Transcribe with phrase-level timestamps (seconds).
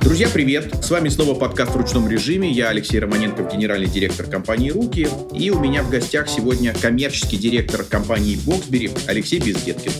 [0.00, 0.84] Друзья, привет!
[0.84, 2.50] С вами снова подкаст в ручном режиме.
[2.50, 5.08] Я Алексей Романенков, генеральный директор компании «Руки».
[5.32, 9.92] И у меня в гостях сегодня коммерческий директор компании «Боксбери» Алексей Бездеткин.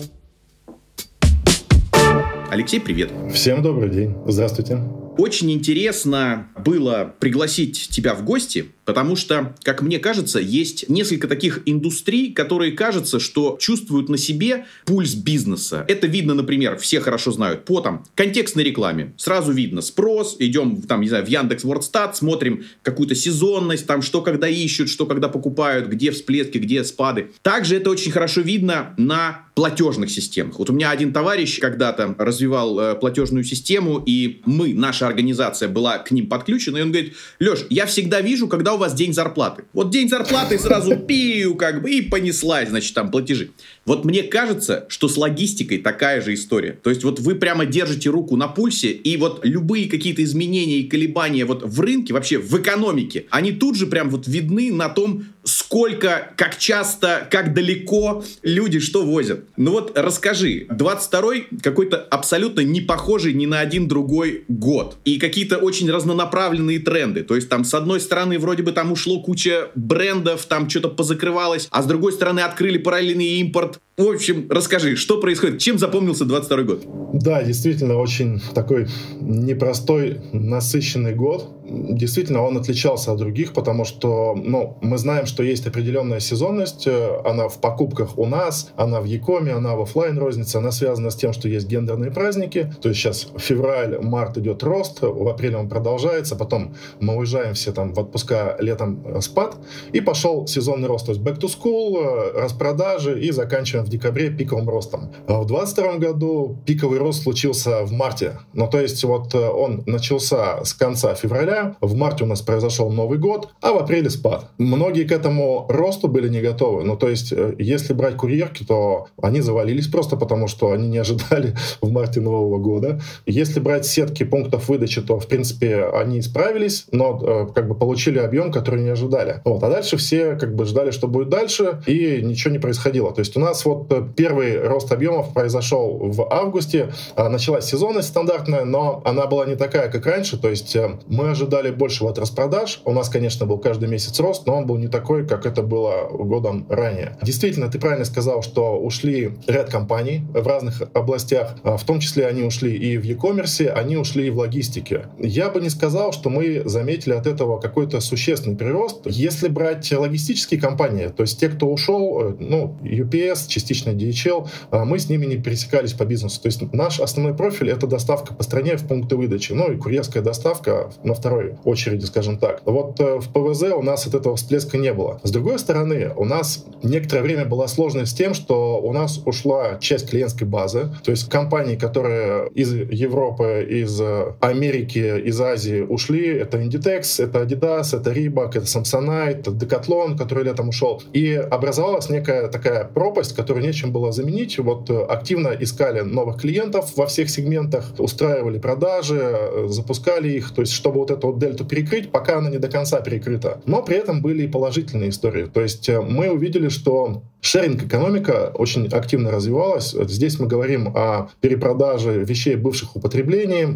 [2.51, 3.11] Алексей, привет!
[3.33, 4.15] Всем добрый день.
[4.27, 4.79] Здравствуйте.
[5.19, 11.63] Очень интересно было пригласить тебя в гости, потому что, как мне кажется, есть несколько таких
[11.67, 15.85] индустрий, которые кажется, что чувствуют на себе пульс бизнеса.
[15.89, 19.13] Это видно, например, все хорошо знают по там контекстной рекламе.
[19.17, 24.23] Сразу видно спрос, идем там, не знаю, в Яндекс Вордстат, смотрим какую-то сезонность, там что
[24.23, 27.31] когда ищут, что когда покупают, где всплески, где спады.
[27.43, 30.59] Также это очень хорошо видно на платежных системах.
[30.59, 35.99] Вот у меня один товарищ когда-то развивал э, платежную систему, и мы, наша организация была
[35.99, 39.65] к ним подключена, и он говорит, Леш, я всегда вижу, когда у вас день зарплаты.
[39.73, 43.51] Вот день зарплаты сразу пиу, как бы, и понеслась, значит, там платежи.
[43.85, 46.79] Вот мне кажется, что с логистикой такая же история.
[46.83, 50.89] То есть вот вы прямо держите руку на пульсе, и вот любые какие-то изменения и
[50.89, 55.25] колебания вот в рынке, вообще в экономике, они тут же прям вот видны на том,
[55.45, 59.45] сколько, как часто, как далеко люди что возят.
[59.57, 64.97] Ну вот расскажи, 22-й какой-то абсолютно не похожий ни на один другой год.
[65.05, 67.23] И какие-то очень разнонаправленные тренды.
[67.23, 71.69] То есть там с одной стороны вроде бы там ушло куча брендов, там что-то позакрывалось,
[71.71, 75.59] а с другой стороны открыли параллельный импорт, в общем, расскажи, что происходит?
[75.59, 76.87] Чем запомнился 22 год?
[77.13, 78.89] Да, действительно, очень такой
[79.21, 81.51] непростой, насыщенный год.
[81.73, 86.87] Действительно, он отличался от других, потому что ну, мы знаем, что есть определенная сезонность.
[86.87, 90.59] Э, она в покупках у нас, она в Якоме, она в офлайн рознице.
[90.59, 92.73] Она связана с тем, что есть гендерные праздники.
[92.83, 97.73] То есть сейчас февраль, март идет рост, в апреле он продолжается, потом мы уезжаем все
[97.73, 99.57] там в отпуска, летом э, спад,
[99.93, 101.07] и пошел сезонный рост.
[101.07, 105.13] То есть back to school, э, распродажи и заканчиваем в декабре пиковым ростом.
[105.27, 108.39] А в 2022 году пиковый рост случился в марте.
[108.53, 113.19] Ну, то есть вот он начался с конца февраля, в марте у нас произошел Новый
[113.19, 114.51] год, а в апреле спад.
[114.59, 116.85] Многие к этому росту были не готовы.
[116.85, 120.99] Ну, то есть, э, если брать курьерки, то они завалились просто потому, что они не
[120.99, 123.01] ожидали в марте Нового года.
[123.27, 128.19] Если брать сетки пунктов выдачи, то, в принципе, они справились, но э, как бы получили
[128.19, 129.41] объем, который не ожидали.
[129.45, 129.63] Вот.
[129.63, 133.13] А дальше все как бы ждали, что будет дальше, и ничего не происходило.
[133.13, 136.93] То есть у нас вот э, первый рост объемов произошел в августе.
[137.15, 140.39] А, началась сезонность стандартная, но она была не такая, как раньше.
[140.39, 142.81] То есть мы ожидали большего от распродаж.
[142.85, 146.09] У нас, конечно, был каждый месяц рост, но он был не такой, как это было
[146.11, 147.17] годом ранее.
[147.23, 151.57] Действительно, ты правильно сказал, что ушли ряд компаний в разных областях.
[151.63, 155.07] А, в том числе они ушли и в e-commerce, они ушли и в логистике.
[155.19, 159.03] Я бы не сказал, что мы заметили от этого какой-то существенный прирост.
[159.07, 164.85] Если брать логистические компании, то есть те, кто ушел, э, ну, UPS, частично DHL, а
[164.85, 166.41] мы с ними не пересекались по бизнесу.
[166.41, 170.23] То есть наш основной профиль— это доставка по стране в пункты выдачи, ну и курьерская
[170.23, 172.63] доставка на второй очереди, скажем так.
[172.65, 175.21] Вот э, в ПВЗ у нас от этого всплеска не было.
[175.23, 179.79] С другой стороны, у нас некоторое время была сложность с тем, что у нас ушла
[179.81, 184.01] часть клиентской базы, то есть компании, которые из Европы, из
[184.41, 190.45] Америки, из Азии ушли, это Inditex, это Adidas, это Reebok, это Samsonite, это Decathlon, который
[190.45, 191.03] летом ушел.
[191.13, 194.59] И образовалась некая такая пропасть, которую нечем было заменить.
[194.59, 200.61] Вот э, активно искали новых клиентов во всех сегментах, устраивали продажи, э, запускали их, то
[200.63, 203.61] есть чтобы вот эту вот дельту перекрыть, пока она не до конца перекрыта.
[203.67, 205.45] Но при этом были и положительные истории.
[205.45, 209.91] То есть э, мы увидели, что Шеринг-экономика очень активно развивалась.
[209.91, 213.67] Здесь мы говорим о перепродаже вещей бывших употреблений,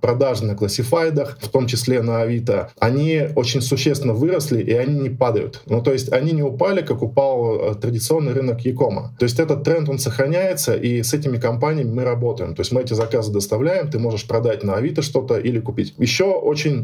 [0.00, 2.72] продажи на классифайдах, в том числе на Авито.
[2.80, 5.62] Они очень существенно выросли, и они не падают.
[5.66, 9.14] Ну, то есть они не упали, как упал традиционный рынок Якома.
[9.16, 12.56] То есть этот тренд, он сохраняется, и с этими компаниями мы работаем.
[12.56, 15.94] То есть мы эти заказы доставляем, ты можешь продать на Авито что-то или купить.
[15.98, 16.83] Еще очень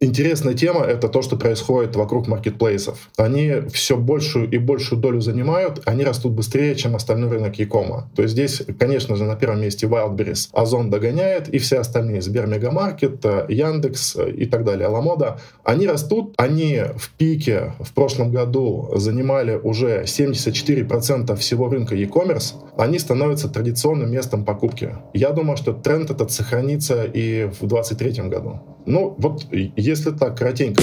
[0.00, 3.10] интересная тема— это то, что происходит вокруг маркетплейсов.
[3.16, 8.10] Они все большую и большую долю занимают, они растут быстрее, чем остальной рынок Якома.
[8.16, 12.46] То есть здесь, конечно же, на первом месте Wildberries, Озон догоняет, и все остальные, Сбер
[12.46, 19.54] Мегамаркет, Яндекс и так далее, Аламода, они растут, они в пике в прошлом году занимали
[19.62, 24.96] уже 74% всего рынка e-commerce, они становятся традиционным местом покупки.
[25.12, 28.60] Я думаю, что тренд этот сохранится и в 2023 году.
[28.86, 29.44] Ну, вот
[29.90, 30.82] если так, коротенько.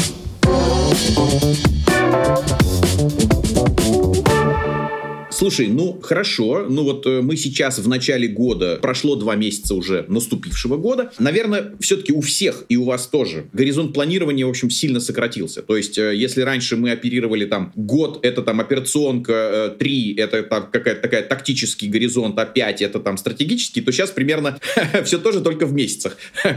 [5.37, 10.03] Слушай, ну хорошо, ну вот э, мы сейчас в начале года, прошло два месяца уже
[10.07, 11.11] наступившего года.
[11.19, 15.61] Наверное, все-таки у всех и у вас тоже горизонт планирования, в общем, сильно сократился.
[15.61, 20.41] То есть, э, если раньше мы оперировали там год, это там операционка, э, три, это
[20.41, 24.59] там какая-то такая тактический горизонт, а пять, это там стратегический, то сейчас примерно
[25.03, 26.17] все тоже только в месяцах.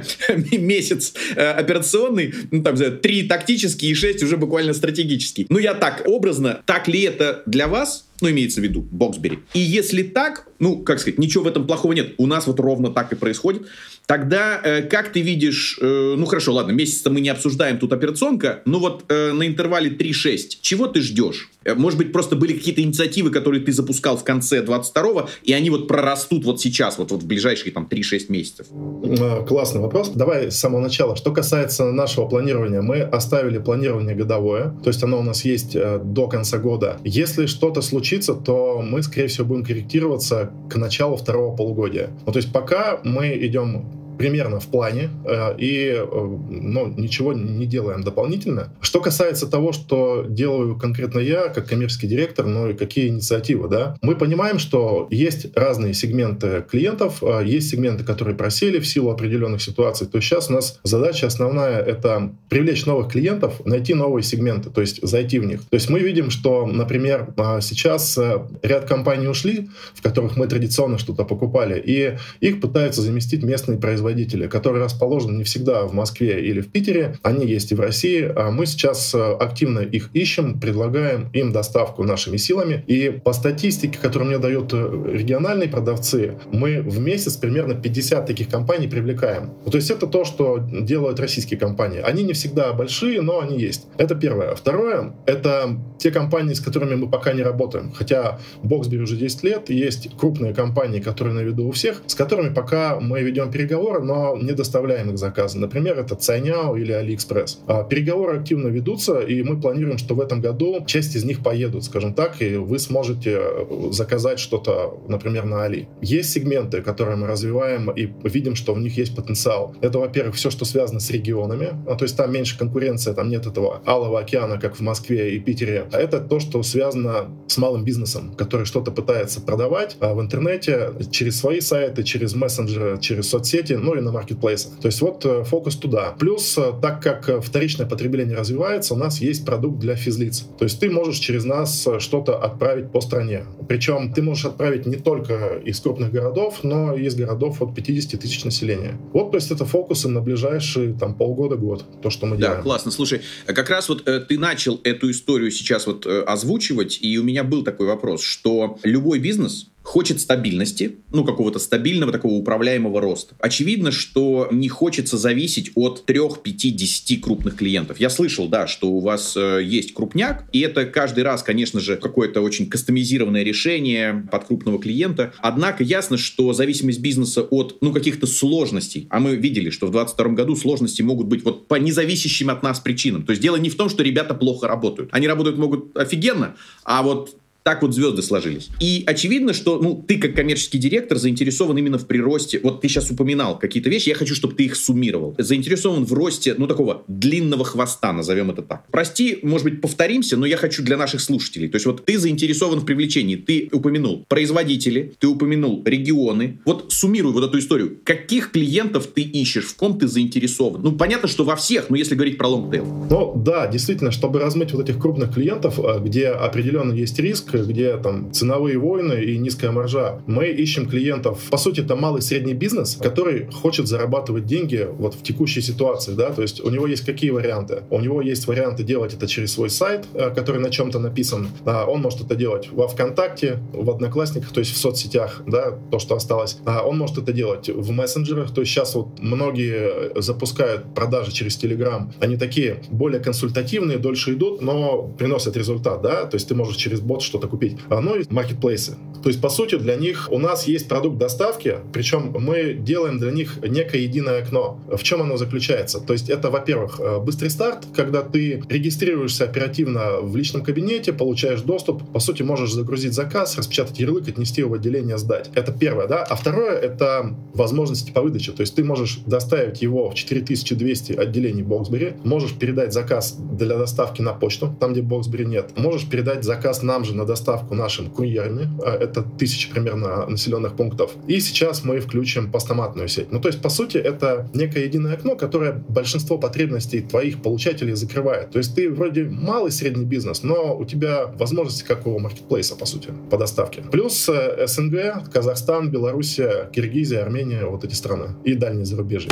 [0.53, 5.45] Месяц операционный, ну там, три тактический и шесть уже буквально стратегический.
[5.51, 8.07] Ну я так образно, так ли это для вас?
[8.21, 9.41] Ну, имеется в виду Боксбери.
[9.55, 12.91] И если так, ну, как сказать, ничего в этом плохого нет, у нас вот ровно
[12.91, 13.67] так и происходит,
[14.07, 18.63] тогда э, как ты видишь, э, ну, хорошо, ладно, месяц-то мы не обсуждаем тут операционка,
[18.65, 21.51] но вот э, на интервале 3-6, чего ты ждешь?
[21.65, 25.71] Э, может быть, просто были какие-то инициативы, которые ты запускал в конце 22-го, и они
[25.71, 28.67] вот прорастут вот сейчас, вот, вот в ближайшие там 3-6 месяцев?
[28.71, 30.11] А, классный вопрос.
[30.11, 31.17] Давай с самого начала.
[31.17, 36.01] Что касается нашего планирования, мы оставили планирование годовое, то есть оно у нас есть э,
[36.03, 36.99] до конца года.
[37.05, 42.11] Если что-то случится, то мы, скорее всего, будем корректироваться к началу второго полугодия.
[42.27, 47.65] Ну, то есть пока мы идем примерно в плане э, и э, ну, ничего не
[47.65, 48.71] делаем дополнительно.
[48.83, 53.97] Что касается того, что делаю конкретно я, как коммерческий директор, ну и какие инициативы, да,
[54.03, 59.63] мы понимаем, что есть разные сегменты клиентов, э, есть сегменты, которые просели в силу определенных
[59.63, 60.07] ситуаций.
[60.07, 64.83] То есть сейчас у нас задача основная— это привлечь новых клиентов, найти новые сегменты, то
[64.83, 65.61] есть зайти в них.
[65.63, 67.33] То есть мы видим, что, например,
[67.63, 68.19] сейчас
[68.63, 74.10] ряд компаний ушли, в которых мы традиционно что-то покупали, и их пытаются заместить местные производители
[74.11, 78.31] производители, которые расположены не всегда в Москве или в Питере, они есть и в России.
[78.35, 82.85] А мы сейчас э, активно их ищем, предлагаем им доставку нашими силами.
[82.89, 88.49] И по статистике, которую мне дают э, региональные продавцы, мы в месяц примерно 50 таких
[88.49, 89.51] компаний привлекаем.
[89.71, 92.01] То есть это то, что делают российские компании.
[92.01, 93.87] Они не всегда большие, но они есть.
[93.99, 94.55] Это первое.
[94.55, 97.93] Второе— это те компании, с которыми мы пока не работаем.
[97.93, 102.53] Хотя Boxberry уже 10 лет, есть крупные компании, которые на виду у всех, с которыми
[102.55, 105.59] пока мы ведем переговоры, но не доставляем их заказы.
[105.59, 107.61] Например, это Цайняо или Алиэкспресс.
[107.67, 111.85] А переговоры активно ведутся, и мы планируем, что в этом году часть из них поедут,
[111.85, 115.89] скажем так, и вы сможете э, заказать что-то, например, на Али.
[116.01, 119.75] Есть сегменты, которые мы развиваем и видим, что в них есть потенциал.
[119.81, 123.47] Это, во-первых, все, что связано с регионами, а, то есть там меньше конкуренция, там нет
[123.47, 125.87] этого алого океана, как в Москве и Питере.
[125.93, 130.93] А это то, что связано с малым бизнесом, который что-то пытается продавать а в интернете
[131.11, 134.79] через свои сайты, через мессенджеры, через соцсети, ну и на маркетплейсах.
[134.81, 136.15] То есть вот э, фокус туда.
[136.19, 140.47] Плюс, э, так как э, вторичное потребление развивается, у нас есть продукт для физлиц.
[140.59, 143.45] То есть ты можешь через нас что-то отправить по стране.
[143.69, 148.21] Причем ты можешь отправить не только из крупных городов, но и из городов от 50
[148.21, 148.99] тысяч населения.
[149.13, 152.59] Вот, то есть это фокусы на ближайшие там полгода-год, то, что мы да, делаем.
[152.59, 152.91] Да, классно.
[152.91, 157.23] Слушай, как раз вот э, ты начал эту историю сейчас вот э, озвучивать, и у
[157.23, 163.35] меня был такой вопрос, что любой бизнес, хочет стабильности, ну, какого-то стабильного такого управляемого роста.
[163.41, 167.99] Очевидно, что не хочется зависеть от 3, 5, 10 крупных клиентов.
[167.99, 171.97] Я слышал, да, что у вас э, есть крупняк, и это каждый раз, конечно же,
[171.97, 175.33] какое-то очень кастомизированное решение под крупного клиента.
[175.39, 180.35] Однако ясно, что зависимость бизнеса от, ну, каких-то сложностей, а мы видели, что в 2022
[180.35, 183.25] году сложности могут быть вот по независящим от нас причинам.
[183.25, 185.09] То есть дело не в том, что ребята плохо работают.
[185.13, 188.71] Они работают могут офигенно, а вот так вот звезды сложились.
[188.81, 192.61] И очевидно, что ну, ты как коммерческий директор заинтересован именно в приросте.
[192.63, 195.35] Вот ты сейчас упоминал какие-то вещи, я хочу, чтобы ты их суммировал.
[195.39, 198.87] Заинтересован в росте, ну, такого длинного хвоста, назовем это так.
[198.91, 201.69] Прости, может быть, повторимся, но я хочу для наших слушателей.
[201.69, 203.37] То есть вот ты заинтересован в привлечении.
[203.37, 206.61] Ты упомянул производители, ты упомянул регионы.
[206.65, 207.99] Вот суммируй вот эту историю.
[208.05, 210.83] Каких клиентов ты ищешь, в ком ты заинтересован?
[210.83, 212.85] Ну, понятно, что во всех, но если говорить про long tail.
[212.85, 217.97] Ну, да, действительно, чтобы размыть вот этих крупных клиентов, э, где определенно есть риск, где
[217.97, 220.21] там ценовые войны и низкая маржа.
[220.27, 225.23] Мы ищем клиентов, по сути, это малый средний бизнес, который хочет зарабатывать деньги вот в
[225.23, 227.83] текущей ситуации, да, то есть у него есть какие варианты?
[227.91, 231.49] У него есть варианты делать это через свой сайт, э, который на чем-то написан.
[231.65, 235.99] А он может это делать во ВКонтакте, в Одноклассниках, то есть в соцсетях, да, то,
[235.99, 236.59] что осталось.
[236.65, 241.59] А он может это делать в мессенджерах, то есть сейчас вот многие запускают продажи через
[241.63, 242.13] Telegram.
[242.21, 247.01] Они такие более консультативные, дольше идут, но приносят результат, да, то есть ты можешь через
[247.01, 247.79] бот что-то купить.
[247.89, 248.97] Ну и маркетплейсы.
[249.23, 253.31] То есть, по сути, для них у нас есть продукт доставки, причем мы делаем для
[253.31, 254.81] них некое единое окно.
[254.89, 256.01] В чем оно заключается?
[256.01, 261.61] То есть, это, во-первых, э, быстрый старт, когда ты регистрируешься оперативно в личном кабинете, получаешь
[261.61, 265.51] доступ, по сути, можешь загрузить заказ, распечатать ярлык, отнести его в отделение, сдать.
[265.55, 266.23] Это первое, да?
[266.23, 268.53] А второе— это возможности по выдаче.
[268.53, 274.23] То есть, ты можешь доставить его в 4200 отделений Боксбери, можешь передать заказ для доставки
[274.23, 278.69] на почту, там, где Боксбери нет, можешь передать заказ нам же на доставку нашим курьерами.
[278.85, 281.13] А, это тысячи примерно населенных пунктов.
[281.29, 283.33] И сейчас мы включим постаматную сеть.
[283.33, 288.51] Ну, то есть, по сути, это некое единое окно, которое большинство потребностей твоих получателей закрывает.
[288.51, 292.87] То есть ты вроде малый средний бизнес, но у тебя возможности как у маркетплейса, по
[292.87, 293.83] сути, по доставке.
[293.93, 298.35] Плюс э, СНГ, Казахстан, Белоруссия, Киргизия, Армения, вот эти страны.
[298.45, 299.31] И дальние зарубежье.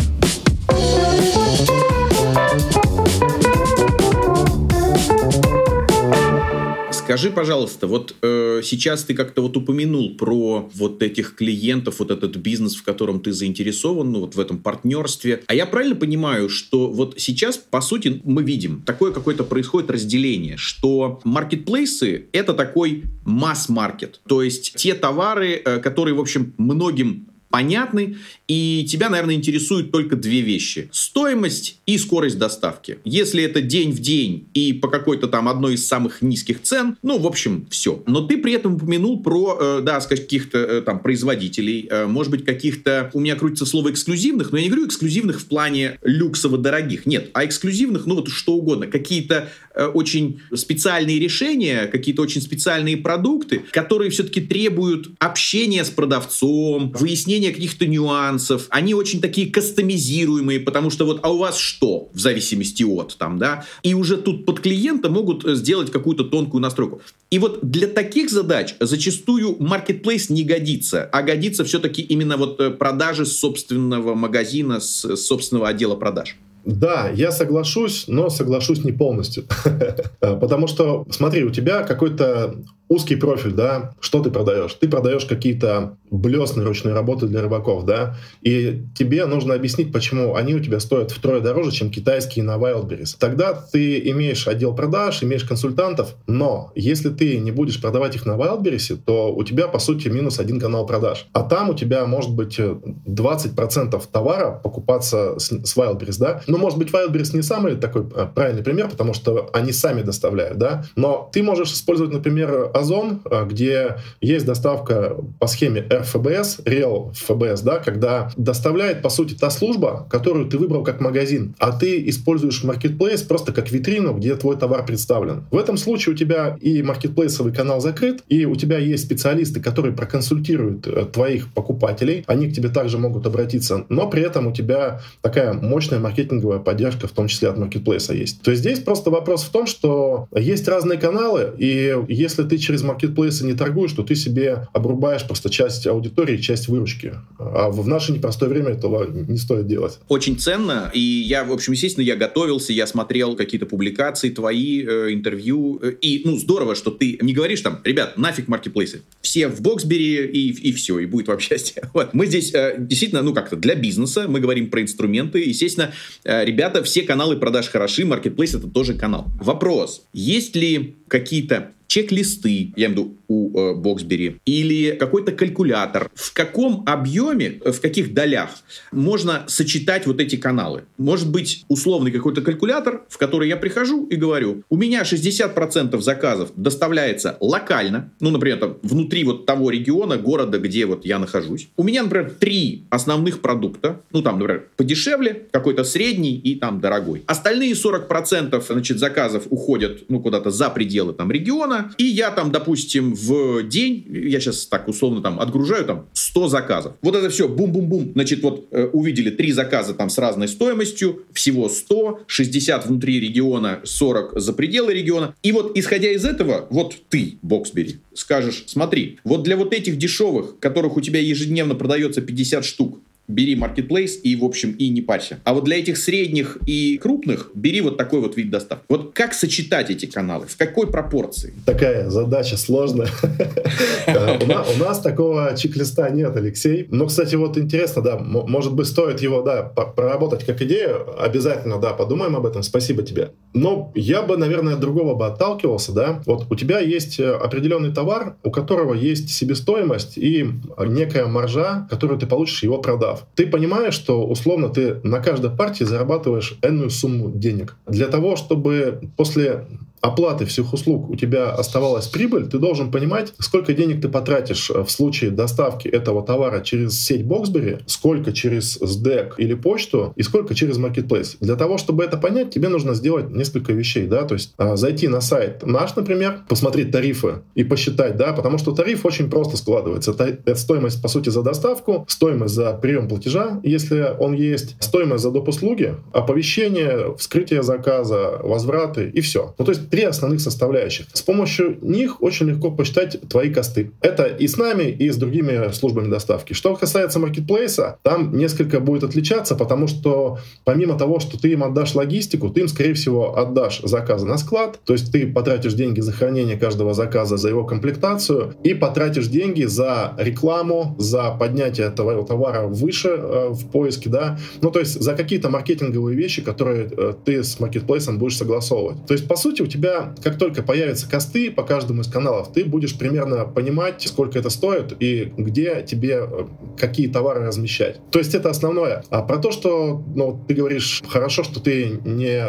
[7.08, 12.36] Скажи, пожалуйста, вот э, сейчас ты как-то вот упомянул про вот этих клиентов, вот этот
[12.36, 15.42] бизнес, в котором ты заинтересован, ну вот в этом партнерстве.
[15.46, 20.58] А я правильно понимаю, что вот сейчас, по сути, мы видим, такое какое-то происходит разделение,
[20.58, 24.20] что маркетплейсы— это такой масс-маркет.
[24.28, 30.14] То есть те товары, э, которые, в общем, многим понятны, и тебя, наверное, интересуют только
[30.14, 30.88] две вещи.
[30.92, 32.98] Стоимость и скорость доставки.
[33.04, 37.18] Если это день в день и по какой-то там одной из самых низких цен, ну,
[37.18, 38.00] в общем, все.
[38.06, 42.44] Но ты при этом упомянул про, э, да, каких-то э, там производителей, э, может быть,
[42.44, 47.30] каких-то, у меня крутится слово эксклюзивных, но я не говорю эксклюзивных в плане люксово-дорогих, нет,
[47.34, 53.64] а эксклюзивных, ну, вот что угодно, какие-то э, очень специальные решения, какие-то очень специальные продукты,
[53.72, 61.04] которые все-таки требуют общения с продавцом, выяснения каких-то нюансов, они очень такие кастомизируемые, потому что
[61.04, 65.10] вот, а у вас что, в зависимости от, там, да, и уже тут под клиента
[65.10, 67.00] могут э, сделать какую-то тонкую настройку.
[67.30, 72.70] И вот для таких задач зачастую marketplace не годится, а годится все-таки именно вот э,
[72.70, 76.36] продажи собственного магазина, с собственного отдела продаж.
[76.64, 79.44] Да, я соглашусь, но соглашусь не полностью.
[80.20, 82.56] Потому что, смотри, у тебя какой-то
[82.88, 84.74] узкий профиль, да, что ты продаешь?
[84.74, 90.54] Ты продаешь какие-то блесны ручной работы для рыбаков, да, и тебе нужно объяснить, почему они
[90.54, 93.16] у тебя стоят втрое дороже, чем китайские на Wildberries.
[93.18, 98.32] Тогда ты имеешь отдел продаж, имеешь консультантов, но если ты не будешь продавать их на
[98.32, 101.26] Wildberries, то у тебя, по сути, минус один канал продаж.
[101.32, 106.42] А там у тебя может быть 20% товара покупаться с, с Wildberries, да.
[106.46, 110.58] Ну, может быть, Wildberries не самый такой э, правильный пример, потому что они сами доставляют,
[110.58, 117.12] да, но ты можешь использовать, например, Озон, э, где есть доставка по схеме RFBS, Real
[117.12, 122.08] FBS, да, когда доставляет, по сути, та служба, которую ты выбрал как магазин, а ты
[122.08, 125.44] используешь Marketplace просто как витрину, где твой товар представлен.
[125.50, 129.94] В этом случае у тебя и маркетплейсовый канал закрыт, и у тебя есть специалисты, которые
[129.94, 135.00] проконсультируют э, твоих покупателей, они к тебе также могут обратиться, но при этом у тебя
[135.22, 138.42] такая мощная маркетинговая поддержка, в том числе от маркетплейса есть.
[138.42, 142.82] То есть здесь просто вопрос в том, что есть разные каналы, и если ты через
[142.82, 147.14] маркетплейсы не торгуешь, то ты себе обрубаешь просто часть аудитории, часть выручки.
[147.38, 149.98] А в наше непростое время этого не стоит делать.
[150.08, 150.90] Очень ценно.
[150.92, 155.80] И я, в общем, естественно, я готовился, я смотрел какие-то публикации твои, э, интервью.
[155.82, 159.00] Э, и, ну, здорово, что ты не говоришь там, ребят, нафиг маркетплейсы.
[159.22, 161.82] Все в Боксбери и, и все, и будет вам счастье.
[161.94, 162.12] Вот.
[162.12, 165.38] Мы здесь э, действительно, ну, как-то для бизнеса, мы говорим про инструменты.
[165.38, 165.92] Естественно,
[166.24, 169.28] э, ребята, все каналы продаж хороши, маркетплейс это тоже канал.
[169.40, 176.10] Вопрос, есть ли какие-то чек-листы, я имею в виду у э, Боксбери, или какой-то калькулятор.
[176.14, 178.50] В каком объеме, э, в каких долях
[178.90, 180.84] можно сочетать вот эти каналы?
[180.96, 186.50] Может быть, условный какой-то калькулятор, в который я прихожу и говорю, у меня 60% заказов
[186.56, 191.68] доставляется локально, ну, например, там, внутри вот того региона, города, где вот я нахожусь.
[191.76, 197.22] У меня, например, три основных продукта, ну, там, например, подешевле, какой-то средний и там дорогой.
[197.26, 203.14] Остальные 40% значит, заказов уходят, ну, куда-то за пределы там региона, и я там, допустим,
[203.18, 206.94] в день, я сейчас так условно там отгружаю там 100 заказов.
[207.02, 208.12] Вот это все, бум-бум-бум.
[208.14, 213.80] Значит, вот э, увидели три заказа там с разной стоимостью, всего 100, 60 внутри региона,
[213.84, 215.34] 40 за пределы региона.
[215.42, 220.58] И вот исходя из этого, вот ты, Боксбери, скажешь, смотри, вот для вот этих дешевых,
[220.58, 225.38] которых у тебя ежедневно продается 50 штук, бери marketplace и, в общем, и не парься.
[225.44, 228.84] А вот для этих средних и крупных бери вот такой вот вид доставки.
[228.88, 230.46] Вот как сочетать эти каналы?
[230.46, 231.52] В какой пропорции?
[231.66, 233.08] Такая задача сложная.
[234.08, 236.86] У нас такого чек-листа нет, Алексей.
[236.90, 241.06] Но, кстати, вот интересно, да, может быть, стоит его, да, проработать как идею.
[241.22, 242.62] Обязательно, да, подумаем об этом.
[242.62, 243.32] Спасибо тебе.
[243.52, 246.22] Но я бы, наверное, другого бы отталкивался, да.
[246.24, 250.46] Вот у тебя есть э, определенный товар, у которого есть себестоимость и
[250.86, 253.26] некая маржа, которую ты получишь его продав прав.
[253.34, 257.76] Ты понимаешь, что условно ты на каждой партии зарабатываешь энную сумму денег.
[257.86, 259.66] Для того, чтобы после
[260.00, 264.82] оплаты всех услуг у тебя оставалась прибыль, ты должен понимать, сколько денег ты потратишь э,
[264.82, 270.54] в случае доставки этого товара через сеть Boxberry, сколько через SDEC или почту и сколько
[270.54, 271.36] через Marketplace.
[271.40, 275.08] Для того, чтобы это понять, тебе нужно сделать несколько вещей, да, то есть а, зайти
[275.08, 280.12] на сайт наш, например, посмотреть тарифы и посчитать, да, потому что тариф очень просто складывается.
[280.12, 285.30] Это стоимость, по сути, за доставку, стоимость за прием платежа, если он есть, стоимость за
[285.30, 285.48] доп.
[285.48, 289.54] услуги, оповещение, вскрытие заказа, возвраты и все.
[289.58, 291.06] Ну, то есть три основных составляющих.
[291.12, 293.92] С помощью них очень легко посчитать твои косты.
[294.00, 296.52] Это и с нами, и с другими службами доставки.
[296.52, 301.94] Что касается маркетплейса, там несколько будет отличаться, потому что помимо того, что ты им отдашь
[301.94, 306.12] логистику, ты им, скорее всего, отдашь заказы на склад, то есть ты потратишь деньги за
[306.12, 312.66] хранение каждого заказа, за его комплектацию, и потратишь деньги за рекламу, за поднятие твоего товара
[312.66, 317.42] выше э, в поиске, да, ну то есть за какие-то маркетинговые вещи, которые э, ты
[317.42, 319.06] с маркетплейсом будешь согласовывать.
[319.06, 319.77] То есть, по сути, у тебя,
[320.22, 324.94] как только появятся косты по каждому из каналов, ты будешь примерно понимать, сколько это стоит
[325.00, 326.46] и где тебе э,
[326.78, 328.00] какие товары размещать.
[328.10, 329.04] То есть это основное.
[329.10, 332.42] А про то, что ну, ты говоришь, хорошо, что ты не,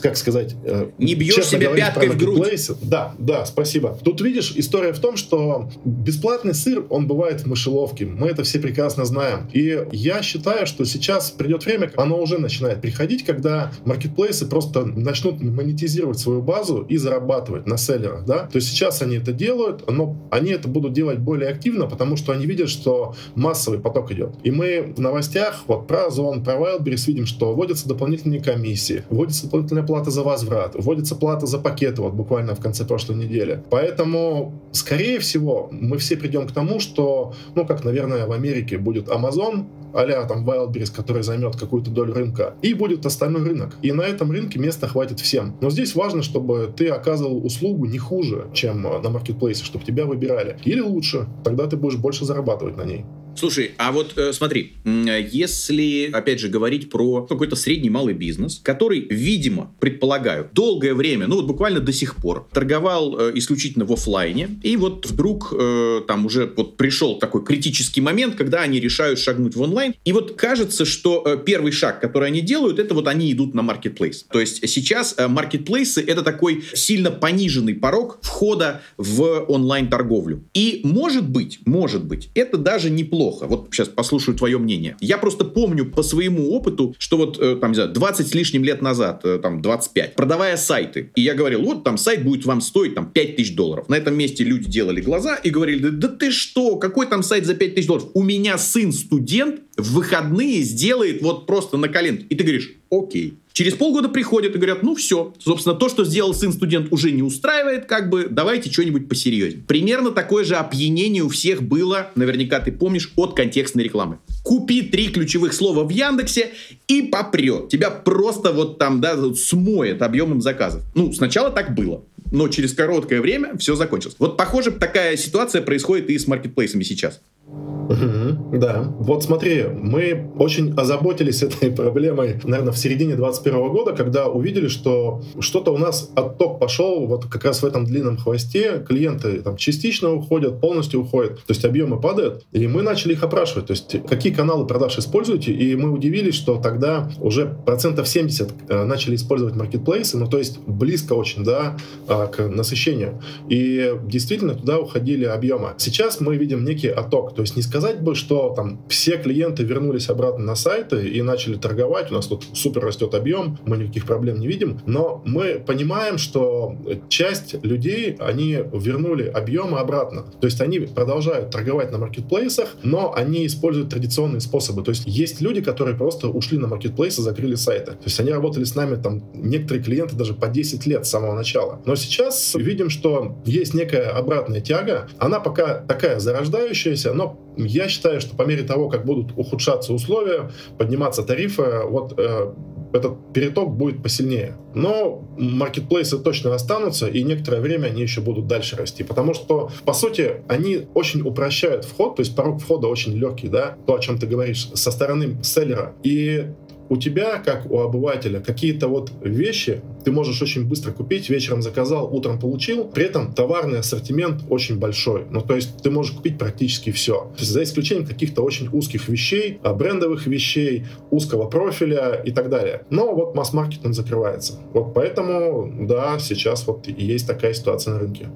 [0.00, 0.54] как сказать...
[0.64, 2.70] Э, не бьешь себя пяткой в грудь.
[2.82, 3.98] Да, да, спасибо.
[4.04, 8.06] Тут видишь, история в том, что бесплатный сыр, он бывает в мышеловке.
[8.06, 9.48] Мы это все прекрасно знаем.
[9.52, 15.40] И я считаю, что сейчас придет время, оно уже начинает приходить, когда маркетплейсы просто начнут
[15.40, 18.46] монетизировать свою базу и зарабатывать на селлерах, да.
[18.46, 22.32] То есть сейчас они это делают, но они это будут делать более активно, потому что
[22.32, 24.34] они видят, что массовый поток идет.
[24.42, 29.44] И мы в новостях вот про Озон, про Wildberries видим, что вводятся дополнительные комиссии, вводится
[29.44, 33.62] дополнительная плата за возврат, вводится плата за пакеты вот буквально в конце прошлой недели.
[33.70, 39.08] Поэтому, скорее всего, мы все придем к тому, что, ну, как, наверное, в Америке будет
[39.08, 43.76] Amazon, а там Wildberries, который займет какую-то долю рынка, и будет остальной рынок.
[43.82, 45.56] И на этом рынке места хватит всем.
[45.60, 50.58] Но здесь важно, чтобы ты оказывал услугу не хуже, чем на маркетплейсе, чтобы тебя выбирали.
[50.64, 53.04] Или лучше, тогда ты будешь больше зарабатывать на ней.
[53.38, 59.06] Слушай, а вот э, смотри, если, опять же, говорить про какой-то средний малый бизнес, который,
[59.10, 64.48] видимо, предполагаю, долгое время, ну вот буквально до сих пор, торговал э, исключительно в офлайне,
[64.62, 69.54] и вот вдруг э, там уже вот пришел такой критический момент, когда они решают шагнуть
[69.54, 73.30] в онлайн, и вот кажется, что э, первый шаг, который они делают, это вот они
[73.32, 74.24] идут на маркетплейс.
[74.30, 80.44] То есть сейчас э, маркетплейсы это такой сильно пониженный порог входа в онлайн-торговлю.
[80.54, 83.46] И может быть, может быть, это даже неплохо плохо?
[83.46, 84.96] Вот сейчас послушаю твое мнение.
[85.00, 88.64] Я просто помню по своему опыту, что вот э, там, не знаю, 20 с лишним
[88.64, 92.60] лет назад, э, там, 25, продавая сайты, и я говорил, вот там сайт будет вам
[92.60, 93.88] стоить там 5 тысяч долларов.
[93.88, 97.46] На этом месте люди делали глаза и говорили, да, да ты что, какой там сайт
[97.46, 98.08] за 5 тысяч долларов?
[98.14, 102.26] У меня сын студент в выходные сделает вот просто на коленке.
[102.28, 103.34] И ты говоришь, окей.
[103.52, 107.86] Через полгода приходят и говорят, ну все, собственно, то, что сделал сын-студент, уже не устраивает,
[107.86, 109.64] как бы, давайте что-нибудь посерьезнее.
[109.66, 114.18] Примерно такое же опьянение у всех было, наверняка ты помнишь, от контекстной рекламы.
[114.42, 116.50] Купи три ключевых слова в Яндексе
[116.86, 117.70] и попрет.
[117.70, 120.82] Тебя просто вот там, да, смоет объемом заказов.
[120.94, 124.16] Ну, сначала так было но через короткое время все закончилось.
[124.18, 127.20] Вот, похоже, такая ситуация происходит и с маркетплейсами сейчас.
[127.46, 128.82] Угу, да.
[128.98, 135.22] Вот смотри, мы очень озаботились этой проблемой, наверное, в середине 2021 года, когда увидели, что
[135.40, 138.84] что-то у нас отток пошел вот как раз в этом длинном хвосте.
[138.86, 142.44] Клиенты там частично уходят, полностью уходят, то есть объемы падают.
[142.52, 146.56] И мы начали их опрашивать, то есть какие каналы продаж используете, и мы удивились, что
[146.56, 151.76] тогда уже процентов 70 э, начали использовать маркетплейсы, ну то есть близко очень, да,
[152.08, 153.20] а, к насыщению.
[153.48, 155.74] И действительно туда уходили объемы.
[155.78, 160.08] Сейчас мы видим некий отток, то есть не сказать бы, что там все клиенты вернулись
[160.08, 164.40] обратно на сайты и начали торговать, у нас тут супер растет объем, мы никаких проблем
[164.40, 166.76] не видим, но мы понимаем, что
[167.08, 170.24] часть людей, они вернули объемы обратно.
[170.40, 174.82] То есть они продолжают торговать на маркетплейсах, но они используют традиционные способы.
[174.82, 177.92] То есть есть люди, которые просто ушли на маркетплейсы, закрыли сайты.
[177.92, 181.34] То есть они работали с нами, там, некоторые клиенты даже по 10 лет с самого
[181.34, 181.80] начала.
[181.84, 185.08] Но сейчас видим, что есть некая обратная тяга.
[185.18, 187.25] Она пока такая зарождающаяся, но
[187.56, 192.52] я считаю, что по мере того, как будут ухудшаться условия, подниматься тарифы, вот э,
[192.92, 194.56] этот переток будет посильнее.
[194.74, 199.04] Но маркетплейсы точно останутся, и некоторое время они еще будут дальше расти.
[199.04, 203.76] Потому что, по сути, они очень упрощают вход, то есть порог входа очень легкий, да,
[203.86, 205.94] то, о чем ты говоришь, со стороны селлера.
[206.02, 206.46] И
[206.88, 212.14] у тебя, как у обывателя, какие-то вот вещи ты можешь очень быстро купить, вечером заказал,
[212.14, 215.24] утром получил, при этом товарный ассортимент очень большой.
[215.30, 217.32] Ну, то есть ты можешь купить практически все.
[217.38, 222.82] За исключением каких-то очень узких вещей, а, брендовых вещей, узкого профиля и так далее.
[222.90, 224.60] Но вот масс-маркет он закрывается.
[224.72, 228.28] Вот поэтому, да, сейчас вот есть такая ситуация на рынке.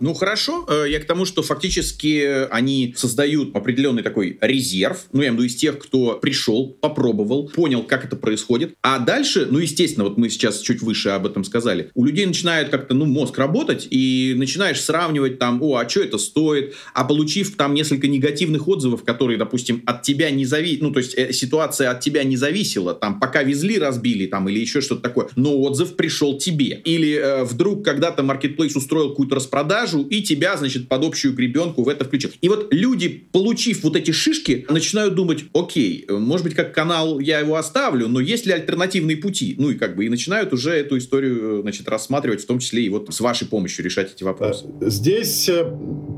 [0.00, 5.28] Ну хорошо, э, я к тому, что фактически они создают определенный такой резерв, ну я
[5.28, 8.74] имею в виду из тех, кто пришел, попробовал, понял, как это происходит.
[8.82, 12.70] А дальше, ну естественно, вот мы сейчас чуть выше об этом сказали, у людей начинает
[12.70, 17.56] как-то, ну, мозг работать, и начинаешь сравнивать там, о, а что это стоит, а получив
[17.56, 21.90] там несколько негативных отзывов, которые, допустим, от тебя не зависят, ну то есть э, ситуация
[21.90, 25.94] от тебя не зависела, там пока везли, разбили там или еще что-то такое, но отзыв
[25.96, 26.82] пришел тебе.
[26.84, 31.82] Или э, вдруг когда-то маркетплейс устроил какую-то распродажу, продажу и тебя, значит, под общую гребенку
[31.82, 32.30] в это включил.
[32.40, 37.40] И вот люди, получив вот эти шишки, начинают думать, окей, может быть, как канал я
[37.40, 39.54] его оставлю, но есть ли альтернативные пути?
[39.58, 42.88] Ну и как бы и начинают уже эту историю, значит, рассматривать, в том числе и
[42.88, 44.66] вот с вашей помощью решать эти вопросы.
[44.80, 45.64] Э, здесь э,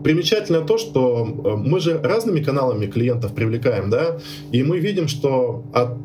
[0.04, 4.20] примечательно то, что э, мы же разными каналами клиентов привлекаем, да,
[4.52, 5.96] и мы видим, что от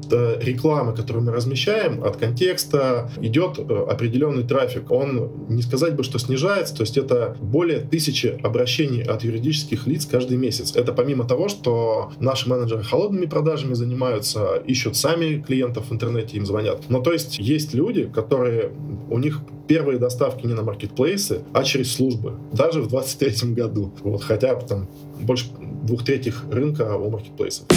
[0.43, 4.91] рекламы, которую мы размещаем, от контекста идет определенный трафик.
[4.91, 10.05] Он, не сказать бы, что снижается, то есть это более тысячи обращений от юридических лиц
[10.05, 10.75] каждый месяц.
[10.75, 16.45] Это помимо того, что наши менеджеры холодными продажами занимаются, ищут сами клиентов в интернете, им
[16.45, 16.89] звонят.
[16.89, 18.71] Но то есть есть люди, которые,
[19.09, 22.33] у них первые доставки не на маркетплейсы, а через службы.
[22.53, 23.93] Даже в 2023 году.
[24.01, 24.87] Вот, хотя там
[25.19, 25.45] больше
[25.83, 27.67] двух третьих рынка у маркетплейсов.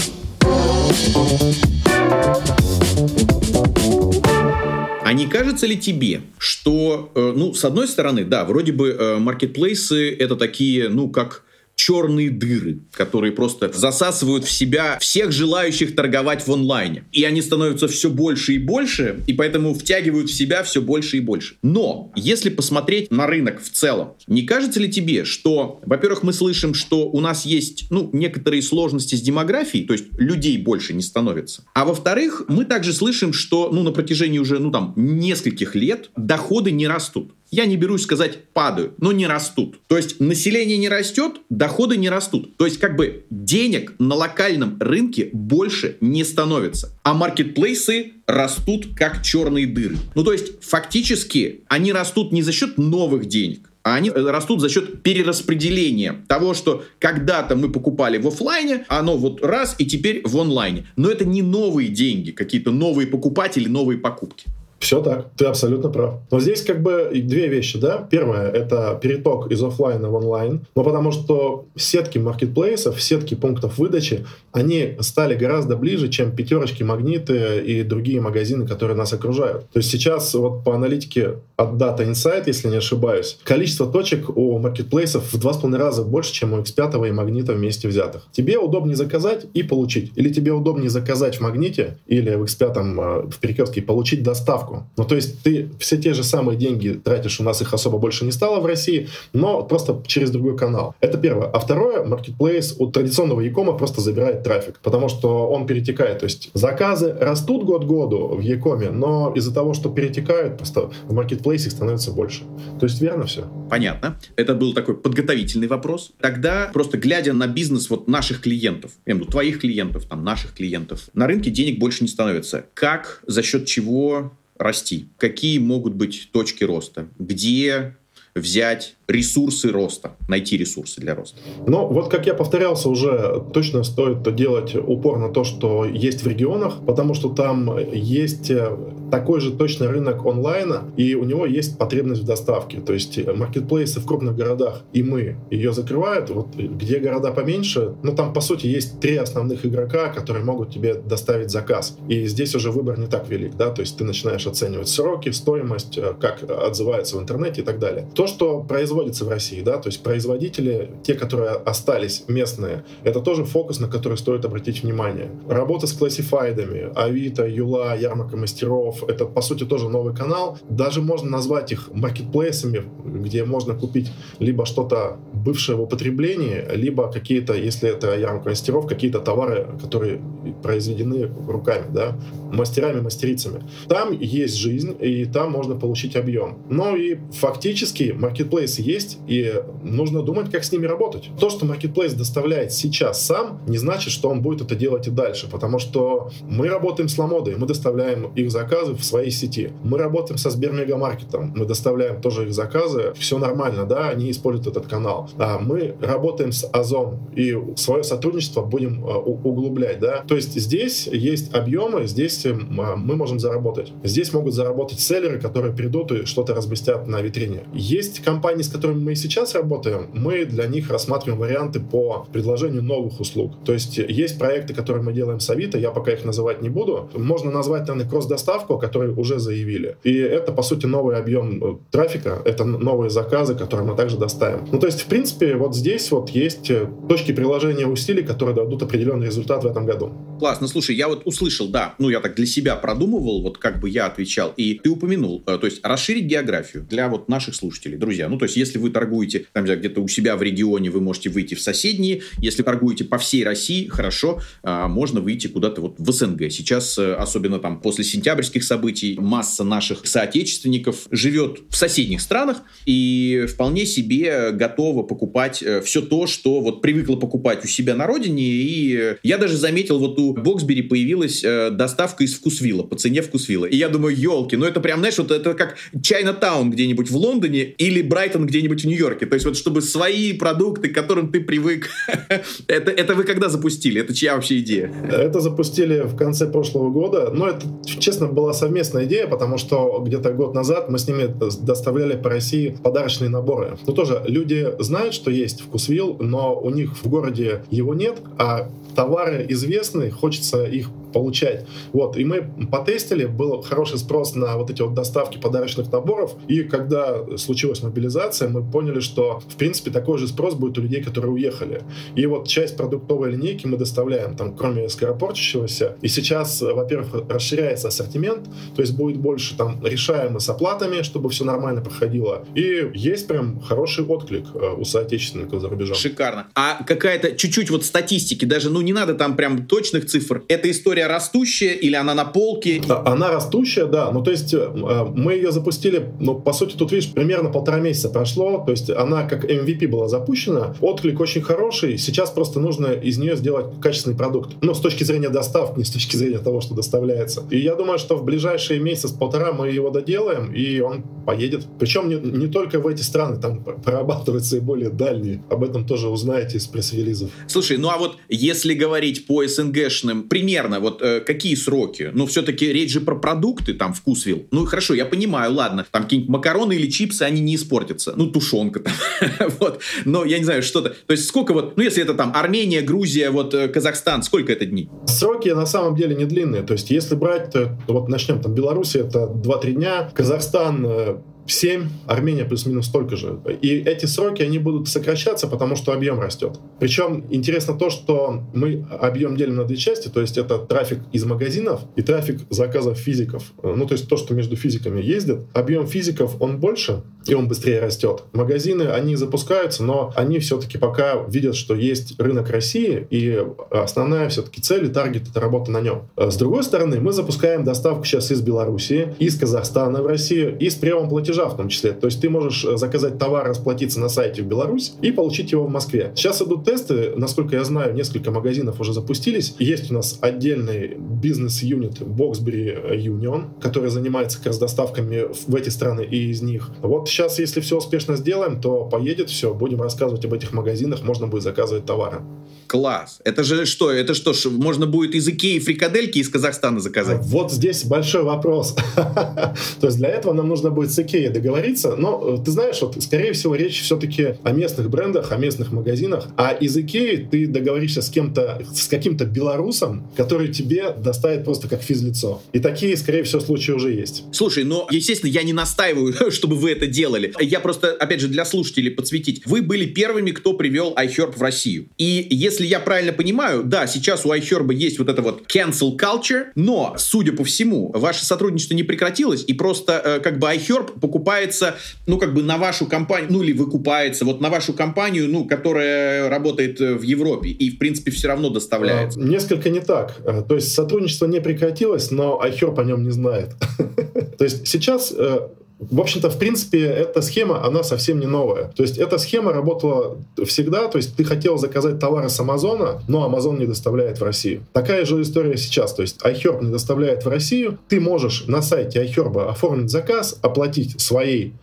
[5.05, 9.19] А не кажется ли тебе, что, э, ну, с одной стороны, да, вроде бы э,
[9.19, 11.43] маркетплейсы это такие, ну, как
[11.77, 17.05] черные дыры, которые просто засасывают в себя всех желающих торговать в онлайне.
[17.13, 21.21] И они становятся все больше и больше, и поэтому втягивают в себя все больше и
[21.21, 21.57] больше.
[21.63, 26.75] Но, если посмотреть на рынок в целом, не кажется ли тебе, что, во-первых, мы слышим,
[26.75, 31.65] что у нас есть, ну, некоторые сложности с демографией, то есть людей больше не становится.
[31.75, 36.71] А во-вторых, мы также слышим, что, ну, на протяжении уже, ну, там, нескольких лет доходы
[36.71, 39.79] не растут я не берусь сказать падают, но не растут.
[39.87, 42.57] То есть население не растет, доходы не растут.
[42.57, 46.91] То есть как бы денег на локальном рынке больше не становится.
[47.05, 49.97] А маркетплейсы растут как черные дыры.
[50.17, 54.69] Ну то есть фактически они растут не за счет новых денег, а они растут за
[54.69, 60.37] счет перераспределения того, что когда-то мы покупали в офлайне, оно вот раз и теперь в
[60.39, 60.87] онлайне.
[60.97, 64.47] Но это не новые деньги, какие-то новые покупатели, новые покупки.
[64.79, 66.21] Все так, ты абсолютно прав.
[66.31, 68.07] Но здесь как бы две вещи, да.
[68.11, 74.27] Первое— это переток из офлайна в онлайн, но потому что сетки маркетплейсов, сетки пунктов выдачи,
[74.53, 79.71] они стали гораздо ближе, чем пятерочки, магниты и другие магазины, которые нас окружают.
[79.71, 84.59] То есть сейчас вот по аналитике от Data Insight, если не ошибаюсь, количество точек у
[84.59, 88.27] маркетплейсов в два с половиной раза больше, чем у X5 и Магнита вместе взятых.
[88.33, 90.13] Тебе удобнее заказать и получить.
[90.17, 94.64] Или тебе удобнее заказать в Магните или в X5 а, в Перекрестке и получить доставку
[94.65, 94.87] ставку.
[94.97, 98.25] Ну, то есть ты все те же самые деньги тратишь, у нас их особо больше
[98.25, 100.95] не стало в России, но просто через другой канал.
[101.01, 101.49] Это первое.
[101.49, 106.21] А второе, маркетплейс у традиционного Якома просто забирает трафик, потому что он перетекает.
[106.21, 111.13] То есть заказы растут год году в Якоме, но из-за того, что перетекают, просто в
[111.13, 112.45] маркетплейсе их становится больше.
[112.81, 113.45] То есть верно все?
[113.71, 114.17] Понятно.
[114.37, 116.13] Это был такой подготовительный вопрос.
[116.21, 121.09] Тогда просто глядя на бизнес вот наших клиентов, я имею твоих клиентов, там наших клиентов,
[121.15, 122.65] на рынке денег больше не становится.
[122.75, 124.33] Как, за счет чего
[124.65, 125.09] расти?
[125.19, 127.09] Какие могут быть точки роста?
[127.19, 127.97] Где
[128.35, 131.39] взять ресурсы роста, найти ресурсы для роста.
[131.67, 136.27] Но вот как я повторялся уже, точно стоит делать упор на то, что есть в
[136.27, 138.77] регионах, потому что там есть э,
[139.11, 142.81] такой же точно рынок онлайна, и у него есть потребность в доставке.
[142.81, 146.31] То есть маркетплейсы в крупных городах, и мы ее закрывают.
[146.31, 150.95] Вот где города поменьше, ну там по сути есть три основных игрока, которые могут тебе
[150.95, 151.97] доставить заказ.
[152.09, 155.99] И здесь уже выбор не так велик, да, то есть ты начинаешь оценивать сроки, стоимость,
[155.99, 158.09] э, как отзывается в интернете и так далее.
[158.15, 163.21] То, что производит производится в России, да, то есть производители, те, которые остались местные, это
[163.21, 165.31] тоже фокус, на который стоит обратить внимание.
[165.49, 170.59] Работа с классифайдами, Авито, Юла, Ярмарка мастеров, это, по сути, тоже новый канал.
[170.69, 177.55] Даже можно назвать их маркетплейсами, где можно купить либо что-то бывшие в употреблении, либо какие-то,
[177.55, 180.21] если это ярмарка мастеров, какие-то товары, которые
[180.63, 182.17] произведены руками, да,
[182.53, 183.65] мастерами, мастерицами.
[183.89, 186.59] Там есть жизнь, и там можно получить объем.
[186.69, 191.31] Но и фактически маркетплейс есть, и нужно думать, как с ними работать.
[191.39, 195.49] То, что маркетплейс доставляет сейчас сам, не значит, что он будет это делать и дальше,
[195.51, 199.73] потому что мы работаем с Ламодой, мы доставляем их заказы в своей сети.
[199.83, 204.87] Мы работаем со Сбермегамаркетом, мы доставляем тоже их заказы, все нормально, да, они используют этот
[204.87, 205.31] канал.
[205.39, 210.25] А мы работаем с Озон, и свое сотрудничество будем а, углублять, да.
[210.27, 213.93] То есть здесь есть объемы, здесь а, мы можем заработать.
[214.03, 217.65] Здесь могут заработать селлеры, которые придут и что-то разместят на витрине.
[217.73, 222.83] Есть компании, с которыми мы и сейчас работаем, мы для них рассматриваем варианты по предложению
[222.83, 223.53] новых услуг.
[223.65, 227.09] То есть есть проекты, которые мы делаем с Авито, я пока их называть не буду.
[227.15, 229.97] Можно назвать, наверное, кросс-доставку, которые уже заявили.
[230.03, 234.67] И это, по сути, новый объем э, трафика, это новые заказы, которые мы также доставим.
[234.71, 235.24] Ну, то есть, в принципе,
[235.57, 240.13] вот здесь вот есть э, точки приложения усилий, которые дадут определенный результат в этом году.
[240.39, 240.67] Классно.
[240.67, 244.07] Слушай, я вот услышал, да, ну, я так для себя продумывал, вот как бы я
[244.07, 248.29] отвечал, и ты упомянул, э, то есть расширить географию для вот наших слушателей, друзья.
[248.29, 251.55] Ну, то есть, если вы торгуете там где-то у себя в регионе, вы можете выйти
[251.55, 256.51] в соседние, если торгуете по всей России, хорошо, а, можно выйти куда-то вот в СНГ.
[256.51, 263.87] Сейчас, особенно там после сентябрьских событий, масса наших соотечественников живет в соседних странах и вполне
[263.87, 268.43] себе готова покупать э, все то, что вот привыкла покупать у себя на родине.
[268.43, 273.67] И я даже заметил, вот у Боксбери появилась э, доставка из Вкусвилла, по цене Вкусвилла.
[273.67, 277.63] И я думаю, елки, ну это прям, знаешь, вот это как Чайна-таун где-нибудь в Лондоне
[277.63, 279.27] или Брайтон где-нибудь в Нью-Йорке.
[279.27, 281.91] То есть вот чтобы свои продукты, к которым ты привык,
[282.67, 284.01] это, это вы когда запустили?
[284.01, 284.93] Это чья вообще идея?
[285.11, 287.31] Это запустили в конце прошлого года.
[287.33, 291.29] Но это, честно, была совместная идея, потому что где-то год назад мы с ними
[291.63, 293.77] доставляли по России подарочные наборы.
[293.87, 298.71] Ну тоже люди знают, что есть вкусвилл, но у них в городе его нет, а
[298.95, 301.65] товары известны, хочется их получать.
[301.93, 306.65] Вот, и мы потестили, был хороший спрос на вот эти вот доставки подарочных наборов, и
[306.65, 311.33] когда случилась мобилизация, мы поняли, что, в принципе, такой же спрос будет у людей, которые
[311.33, 311.83] уехали.
[312.17, 318.45] И вот часть продуктовой линейки мы доставляем, там, кроме скоропорчащегося, и сейчас, во-первых, расширяется ассортимент,
[318.75, 323.61] то есть будет больше там решаемо с оплатами, чтобы все нормально проходило, и есть прям
[323.61, 325.97] хороший отклик э, у соотечественников за рубежом.
[325.97, 326.49] Шикарно.
[326.55, 331.04] А какая-то чуть-чуть вот статистики, даже, ну, не надо там прям точных цифр, эта история
[331.05, 332.83] история растущая или она на полке?
[333.05, 334.11] Она растущая, да.
[334.11, 334.69] Ну, то есть э,
[335.15, 338.63] мы ее запустили, ну, по сути, тут, видишь, примерно полтора месяца прошло.
[338.65, 340.75] То есть она как MVP была запущена.
[340.81, 341.99] Отклик очень хороший.
[341.99, 344.57] Сейчас просто нужно из нее сделать качественный продукт.
[344.63, 347.43] Ну, с точки зрения доставки, не с точки зрения того, что доставляется.
[347.51, 351.67] И я думаю, что в ближайшие месяц-полтора мы его доделаем, и он поедет.
[351.79, 355.43] Причем не, не только в эти страны, там прорабатываются и более дальние.
[355.51, 357.31] Об этом тоже узнаете из пресс-релизов.
[357.47, 362.11] Слушай, ну а вот если говорить по СНГшным, примерно вот вот э, какие сроки?
[362.13, 364.47] Ну, все-таки речь же про продукты, там, вкусвил.
[364.51, 368.15] Ну, хорошо, я понимаю, ладно, там какие-нибудь макароны или чипсы, они не испортятся.
[368.17, 368.93] Ну, тушенка там,
[369.61, 369.81] вот.
[370.05, 370.91] Но я не знаю, что-то.
[370.91, 374.67] То есть сколько вот, ну, если это там Армения, Грузия, вот э, Казахстан, сколько это
[374.67, 374.89] дней?
[375.07, 376.63] Сроки на самом деле не длинные.
[376.63, 381.89] То есть если брать, то, вот начнем там Беларусь, это 2-3 дня, Казахстан э, 7,
[382.07, 383.39] Армения плюс-минус столько же.
[383.61, 386.59] И эти сроки, они будут сокращаться, потому что объем растет.
[386.79, 391.25] Причем интересно то, что мы объем делим на две части, то есть это трафик из
[391.25, 393.53] магазинов и трафик заказов физиков.
[393.63, 395.41] Ну, то есть то, что между физиками ездит.
[395.53, 398.23] Объем физиков, он больше, и он быстрее растет.
[398.33, 404.61] Магазины, они запускаются, но они все-таки пока видят, что есть рынок России, и основная все-таки
[404.61, 406.09] цель и таргет— это работа на нем.
[406.17, 410.75] С другой стороны, мы запускаем доставку сейчас из Беларуси, из Казахстана в Россию, и с
[410.75, 411.93] приемом платежа платежа в том числе.
[411.93, 415.65] То есть ты можешь э, заказать товар, расплатиться на сайте в Беларусь и получить его
[415.67, 416.13] в Москве.
[416.15, 419.55] Сейчас идут тесты, насколько я знаю, несколько магазинов уже запустились.
[419.59, 426.03] Есть у нас отдельный бизнес-юнит Boxberry Union, который занимается как раз доставками в эти страны
[426.03, 426.71] и из них.
[426.81, 431.27] Вот сейчас, если все успешно сделаем, то поедет все, будем рассказывать об этих магазинах, можно
[431.27, 432.21] будет заказывать товары.
[432.67, 433.21] Класс.
[433.25, 433.91] Это же что?
[433.91, 437.21] Это что ж, можно будет из Икеи фрикадельки из Казахстана заказать?
[437.23, 438.75] Вот здесь большой вопрос.
[438.97, 441.97] То есть для этого нам нужно будет с Икеей договориться.
[441.97, 446.29] Но э, ты знаешь, вот, скорее всего, речь все-таки о местных брендах, о местных магазинах.
[446.37, 451.83] А из Икеи ты договоришься с кем-то, с каким-то белорусом, который тебе доставит просто как
[451.83, 452.43] физлицо.
[452.53, 454.25] И такие, скорее всего, случаи уже есть.
[454.33, 457.33] Слушай, ну, естественно, я не настаиваю, чтобы вы это делали.
[457.41, 459.43] Я просто, опять же, для слушателей подсветить.
[459.47, 461.87] Вы были первыми, кто привел iHerb в Россию.
[461.99, 466.47] И если я правильно понимаю, да, сейчас у iHerb есть вот это вот cancel culture,
[466.55, 471.77] но, судя по всему, ваше сотрудничество не прекратилось, и просто э, как бы iHerb покупается,
[472.07, 476.29] ну, как бы на вашу компанию, ну, или выкупается вот на вашу компанию, ну, которая
[476.29, 479.21] работает в Европе и, в принципе, все равно доставляется.
[479.21, 480.17] А, несколько не так.
[480.25, 483.51] Э, то есть сотрудничество не прекратилось, но iHerb о нем не знает.
[484.39, 485.39] То есть сейчас э,
[485.79, 488.73] в общем-то, в принципе, эта схема, она совсем не новая.
[488.77, 493.25] То есть эта схема работала всегда, то есть ты хотел заказать товары с Амазона, но
[493.25, 494.63] Амазон не доставляет в Россию.
[494.73, 499.05] Такая же история сейчас, то есть iHerb не доставляет в Россию, ты можешь на сайте
[499.05, 501.55] iHerb оформить заказ, оплатить своей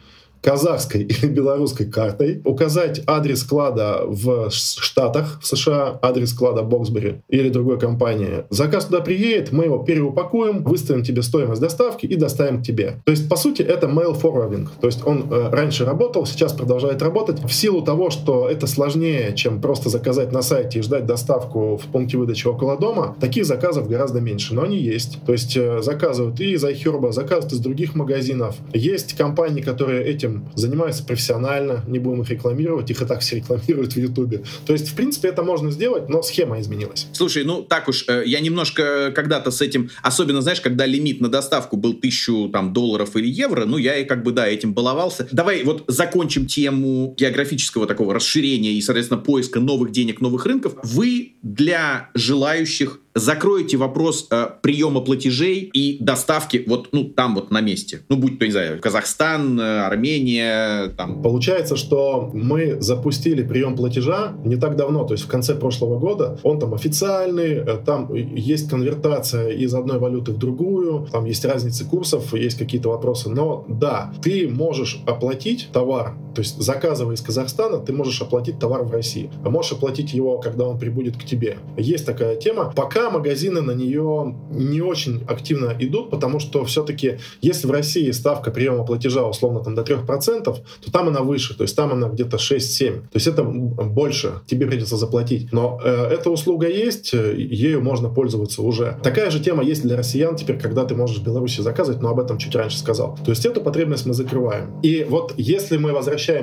[0.41, 7.49] казахской или белорусской картой, указать адрес склада в Штатах, в США, адрес склада Боксбери или
[7.49, 8.45] другой компании.
[8.49, 13.01] Заказ туда приедет, мы его переупакуем, выставим тебе стоимость доставки и доставим к тебе.
[13.05, 14.67] То есть, по сути, это mail forwarding.
[14.79, 17.43] То есть он э, раньше работал, сейчас продолжает работать.
[17.43, 21.91] В силу того, что это сложнее, чем просто заказать на сайте и ждать доставку в
[21.91, 25.19] пункте выдачи около дома, таких заказов гораздо меньше, но они есть.
[25.25, 28.55] То есть э, заказывают и из iHerb, заказывают из других магазинов.
[28.73, 33.37] Есть компании, которые этим этим занимаются профессионально, не будем их рекламировать, их и так все
[33.37, 34.43] рекламируют в Ютубе.
[34.65, 37.07] То есть, в принципе, это можно сделать, но схема изменилась.
[37.13, 41.29] Слушай, ну так уж, э, я немножко когда-то с этим, особенно, знаешь, когда лимит на
[41.29, 45.27] доставку был тысячу там долларов или евро, ну я и как бы, да, этим баловался.
[45.31, 50.75] Давай вот закончим тему географического такого расширения и, соответственно, поиска новых денег, новых рынков.
[50.83, 57.61] Вы для желающих закроете вопрос э, приема платежей и доставки вот, ну, там вот на
[57.61, 58.01] месте.
[58.09, 61.21] Ну, будь то, не знаю, Казахстан, э, Армения, там.
[61.21, 66.39] Получается, что мы запустили прием платежа не так давно, то есть в конце прошлого года.
[66.43, 71.85] Он там официальный, э, там есть конвертация из одной валюты в другую, там есть разницы
[71.85, 73.29] курсов, есть какие-то вопросы.
[73.29, 78.83] Но да, ты можешь оплатить товар, то есть заказывая из Казахстана, ты можешь оплатить товар
[78.83, 79.29] в России.
[79.43, 81.57] А можешь оплатить его, когда он прибудет к тебе.
[81.77, 82.71] Есть такая тема.
[82.75, 88.51] Пока магазины на нее не очень активно идут, потому что все-таки, если в России ставка
[88.51, 92.37] приема платежа условно там до 3%, то там она выше, то есть там она где-то
[92.37, 93.01] 6-7.
[93.01, 95.51] То есть это больше тебе придется заплатить.
[95.51, 98.97] Но э, эта услуга есть, э, ею можно пользоваться уже.
[99.03, 102.19] Такая же тема есть для россиян теперь, когда ты можешь в Беларуси заказывать, но об
[102.19, 103.17] этом чуть раньше сказал.
[103.23, 104.79] То есть эту потребность мы закрываем.
[104.81, 106.35] И вот если мы возвращаемся к,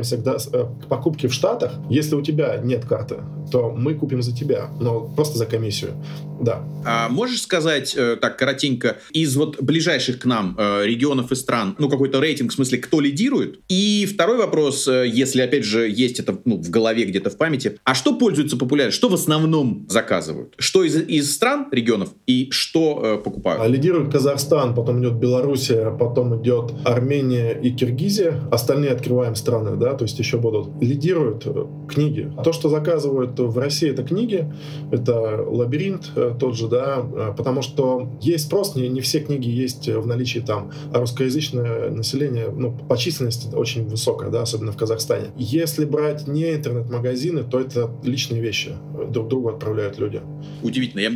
[0.52, 3.16] э, к покупке в Штатах, если у тебя нет карты,
[3.50, 5.92] то мы купим за тебя, но просто за комиссию.
[6.40, 6.62] Да.
[6.84, 11.74] А можешь сказать э, так коротенько из вот ближайших к нам э, регионов и стран,
[11.78, 13.60] ну какой-то рейтинг в смысле, кто лидирует?
[13.68, 17.94] И второй вопрос, если опять же есть это ну, в голове где-то в памяти, а
[17.94, 18.98] что пользуется популярностью?
[18.98, 20.54] Что в основном заказывают?
[20.58, 23.62] Что из, из стран, регионов и что э, покупают?
[23.62, 28.40] А лидирует Казахстан, потом идет Белоруссия, потом идет Армения и Киргизия.
[28.50, 30.68] Остальные открываем страны, да, то есть еще будут.
[30.83, 32.31] Лидируют э, книги.
[32.42, 34.52] То, что заказывают в России, это книги,
[34.90, 39.48] это лабиринт, э, тот же, да, э, потому что есть спрос, не, не все книги
[39.48, 44.76] есть в наличии там, а русскоязычное население, ну, по численности очень высокое, да, особенно в
[44.76, 45.28] Казахстане.
[45.37, 48.72] Если брать не интернет-магазины, то это личные вещи,
[49.11, 50.20] друг другу отправляют люди.
[50.62, 51.11] Удивительно, я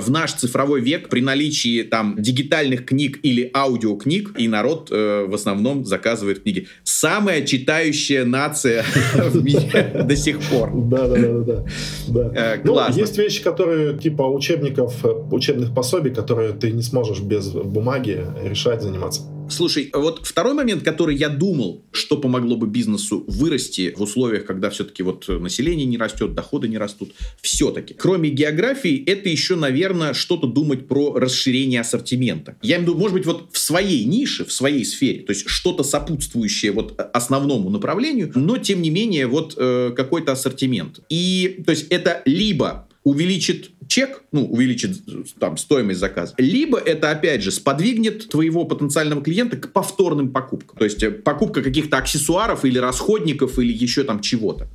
[0.00, 5.26] в в наш цифровой век при наличии там дигитальных книг или аудиокниг, и народ э,
[5.26, 6.68] в основном заказывает книги.
[6.98, 8.82] Самая читающая нация
[9.14, 10.70] в мире до сих пор.
[10.74, 11.64] Да, да, да,
[12.08, 12.32] да.
[12.34, 17.50] Э, ну, есть вещи, которые типа учебников, э, учебных пособий, которые ты не сможешь без
[17.50, 19.20] бумаги решать, заниматься.
[19.50, 24.70] Слушай, вот второй момент, который я думал, что помогло бы бизнесу вырасти в условиях, когда
[24.70, 27.94] все-таки вот население не растет, доходы не растут, все-таки.
[27.94, 32.56] Кроме географии, это еще, наверное, что-то думать про расширение ассортимента.
[32.62, 35.48] Я имею в виду, может быть, вот в своей нише, в своей сфере, то есть
[35.48, 41.00] что-то сопутствующее вот основному направлению, но тем не менее вот э, какой-то ассортимент.
[41.08, 44.98] И то есть это либо увеличит чек, ну, увеличит
[45.38, 50.76] там стоимость заказа, либо это, опять же, сподвигнет твоего потенциального клиента к повторным покупкам.
[50.76, 54.66] То есть э, покупка каких-то аксессуаров или расходников или еще там чего-то.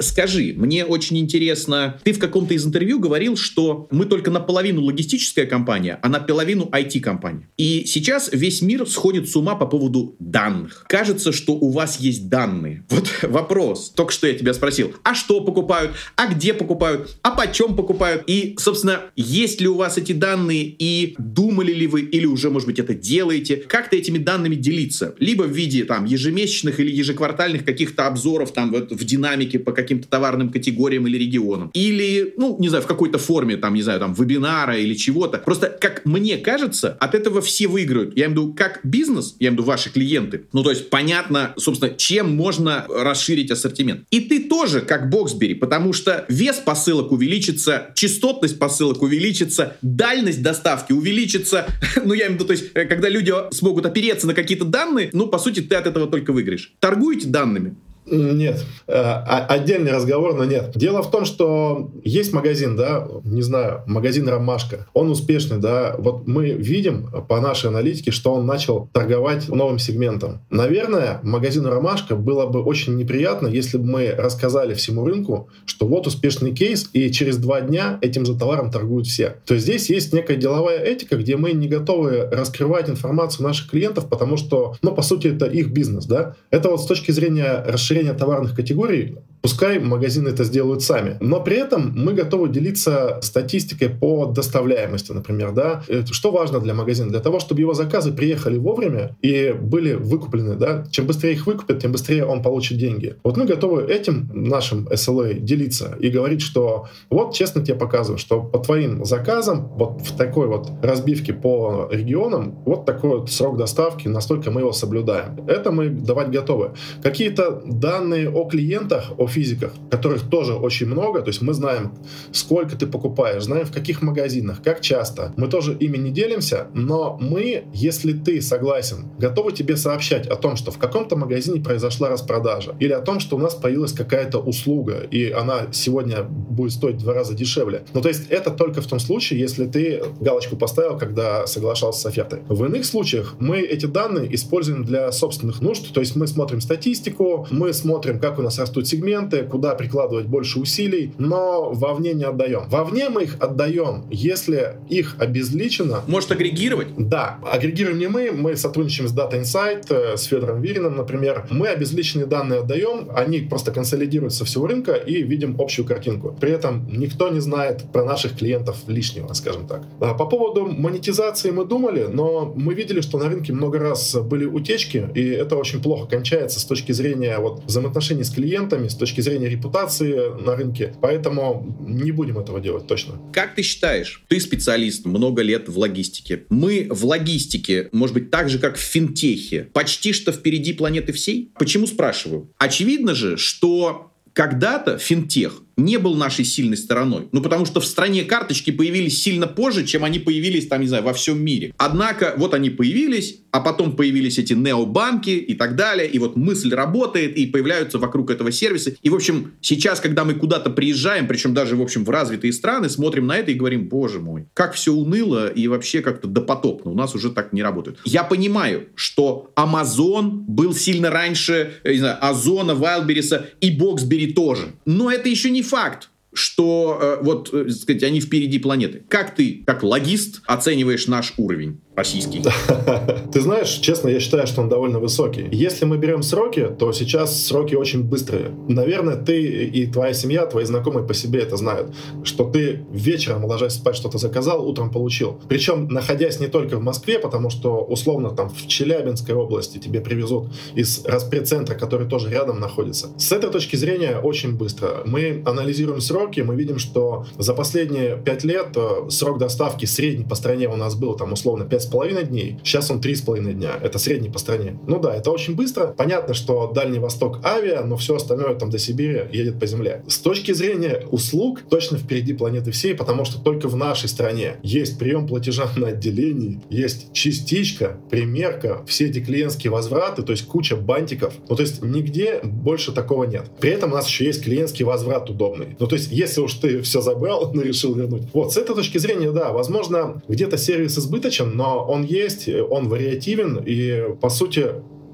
[0.00, 5.46] Скажи, мне очень интересно, ты в каком-то из интервью говорил, что мы только наполовину логистическая
[5.46, 7.48] компания, а наполовину IT-компания.
[7.56, 10.84] И сейчас весь мир сходит с ума по поводу данных.
[10.88, 12.84] Кажется, что у вас есть данные.
[12.88, 17.76] Вот вопрос, только что я тебя спросил, а что покупают, а где покупают, а почем
[17.76, 18.24] покупают?
[18.26, 22.66] И, собственно, есть ли у вас эти данные и думали ли вы, или уже, может
[22.66, 23.56] быть, это делаете?
[23.56, 25.14] Как-то этими данными делиться?
[25.18, 29.89] Либо в виде там ежемесячных или ежеквартальных каких-то обзоров там вот, в динамике по каким
[29.90, 31.70] каким-то товарным категориям или регионам.
[31.74, 35.38] Или, ну, не знаю, в какой-то форме, там, не знаю, там, вебинара или чего-то.
[35.38, 38.16] Просто, как мне кажется, от этого все выиграют.
[38.16, 40.44] Я имею в виду, как бизнес, я имею в виду ваши клиенты.
[40.52, 44.04] Ну, то есть, понятно, собственно, чем можно расширить ассортимент.
[44.12, 50.92] И ты тоже, как Боксбери, потому что вес посылок увеличится, частотность посылок увеличится, дальность доставки
[50.92, 51.66] увеличится.
[52.04, 55.10] ну, я имею в виду, то есть, э, когда люди смогут опереться на какие-то данные,
[55.12, 56.74] ну, по сути, ты от этого только выиграешь.
[56.78, 57.74] Торгуете данными?
[58.06, 58.64] Нет.
[58.86, 59.02] Э,
[59.48, 60.72] отдельный разговор, но нет.
[60.74, 64.86] Дело в том, что есть магазин, да, не знаю, магазин «Ромашка».
[64.94, 65.94] Он успешный, да.
[65.98, 70.40] Вот мы видим по нашей аналитике, что он начал торговать новым сегментом.
[70.50, 76.06] Наверное, магазину «Ромашка» было бы очень неприятно, если бы мы рассказали всему рынку, что вот
[76.06, 79.36] успешный кейс, и через два дня этим же товаром торгуют все.
[79.46, 84.08] То есть здесь есть некая деловая этика, где мы не готовы раскрывать информацию наших клиентов,
[84.08, 86.34] потому что, ну, по сути, это их бизнес, да.
[86.50, 91.16] Это вот с точки зрения расширения расширения товарных категорий, пускай магазины это сделают сами.
[91.20, 95.52] Но при этом мы готовы делиться статистикой по доставляемости, например.
[95.52, 95.82] Да?
[96.10, 97.10] Что важно для магазина?
[97.10, 100.54] Для того, чтобы его заказы приехали вовремя и были выкуплены.
[100.56, 100.84] Да?
[100.90, 103.16] Чем быстрее их выкупят, тем быстрее он получит деньги.
[103.24, 108.42] Вот мы готовы этим нашим SLA делиться и говорить, что вот честно тебе показываю, что
[108.42, 114.06] по твоим заказам вот в такой вот разбивке по регионам вот такой вот срок доставки,
[114.06, 115.46] настолько мы его соблюдаем.
[115.48, 116.72] Это мы давать готовы.
[117.02, 121.92] Какие-то данные о клиентах, о физиках, которых тоже очень много, то есть мы знаем,
[122.32, 125.32] сколько ты покупаешь, знаем в каких магазинах, как часто.
[125.36, 130.56] Мы тоже ими не делимся, но мы, если ты согласен, готовы тебе сообщать о том,
[130.56, 135.00] что в каком-то магазине произошла распродажа, или о том, что у нас появилась какая-то услуга,
[135.10, 137.84] и она сегодня будет стоить в два раза дешевле.
[137.94, 142.06] Ну, то есть это только в том случае, если ты галочку поставил, когда соглашался с
[142.06, 142.40] офертой.
[142.48, 147.46] В иных случаях мы эти данные используем для собственных нужд, то есть мы смотрим статистику,
[147.50, 152.68] мы смотрим, как у нас растут сегменты, куда прикладывать больше усилий, но вовне не отдаем.
[152.68, 156.02] Вовне мы их отдаем, если их обезличено.
[156.06, 156.88] Может агрегировать?
[156.96, 157.38] Да.
[157.50, 161.46] Агрегируем не мы, мы сотрудничаем с Data Insight, э, с Федором Вириным, например.
[161.50, 166.36] Мы обезличенные данные отдаем, они просто консолидируются всего рынка и видим общую картинку.
[166.40, 169.82] При этом никто не знает про наших клиентов лишнего, скажем так.
[170.00, 174.44] А по поводу монетизации мы думали, но мы видели, что на рынке много раз были
[174.44, 179.20] утечки, и это очень плохо кончается с точки зрения вот взаимоотношений с клиентами, с точки
[179.20, 180.94] зрения репутации на рынке.
[181.00, 183.20] Поэтому не будем этого делать точно.
[183.32, 186.44] Как ты считаешь, ты специалист, много лет в логистике.
[186.50, 191.52] Мы в логистике, может быть, так же, как в финтехе, почти что впереди планеты всей?
[191.58, 192.52] Почему спрашиваю?
[192.58, 197.28] Очевидно же, что когда-то финтех не был нашей сильной стороной.
[197.32, 201.04] Ну, потому что в стране карточки появились сильно позже, чем они появились, там, не знаю,
[201.04, 201.74] во всем мире.
[201.76, 206.72] Однако, вот они появились, а потом появились эти необанки и так далее, и вот мысль
[206.74, 208.96] работает, и появляются вокруг этого сервисы.
[209.02, 212.88] И, в общем, сейчас, когда мы куда-то приезжаем, причем даже, в общем, в развитые страны,
[212.88, 216.90] смотрим на это и говорим, боже мой, как все уныло и вообще как-то допотопно.
[216.90, 217.98] У нас уже так не работает.
[218.04, 224.72] Я понимаю, что Amazon был сильно раньше, не знаю, Озона, Вайлбериса и Боксбери тоже.
[224.86, 229.02] Но это еще не факт что э, вот, э, сказать, они впереди планеты.
[229.08, 231.80] Как ты, как логист, оцениваешь наш уровень?
[232.00, 232.42] российский?
[233.32, 235.48] Ты знаешь, честно, я считаю, что он довольно высокий.
[235.52, 238.50] Если мы берем сроки, то сейчас сроки очень быстрые.
[238.68, 241.94] Наверное, ты и твоя семья, твои знакомые по себе это знают,
[242.24, 245.38] что ты вечером, ложась спать, что-то заказал, утром получил.
[245.48, 250.48] Причем, находясь не только в Москве, потому что, условно, там в Челябинской области тебе привезут
[250.74, 253.08] из распредцентра, который тоже рядом находится.
[253.18, 255.02] С этой точки зрения очень быстро.
[255.04, 260.34] Мы анализируем сроки, мы видим, что за последние пять лет э, срок доставки средний по
[260.34, 262.58] стране у нас был там условно 5,5 2,5 дней.
[262.64, 263.78] Сейчас он 3,5 дня.
[263.82, 264.78] Это средний по стране.
[264.86, 265.88] Ну да, это очень быстро.
[265.88, 270.04] Понятно, что Дальний Восток авиа, но все остальное там до Сибири едет по земле.
[270.08, 274.98] С точки зрения услуг, точно впереди планеты всей, потому что только в нашей стране есть
[274.98, 281.34] прием платежа на отделении, есть частичка, примерка, все эти клиентские возвраты, то есть куча бантиков.
[281.48, 283.50] Ну то есть нигде больше такого нет.
[283.60, 285.76] При этом у нас еще есть клиентский возврат удобный.
[285.78, 288.22] Ну то есть если уж ты все забрал, но решил вернуть.
[288.32, 293.62] Вот, с этой точки зрения, да, возможно, где-то сервис избыточен, но он есть, он вариативен,
[293.64, 294.66] и, по сути,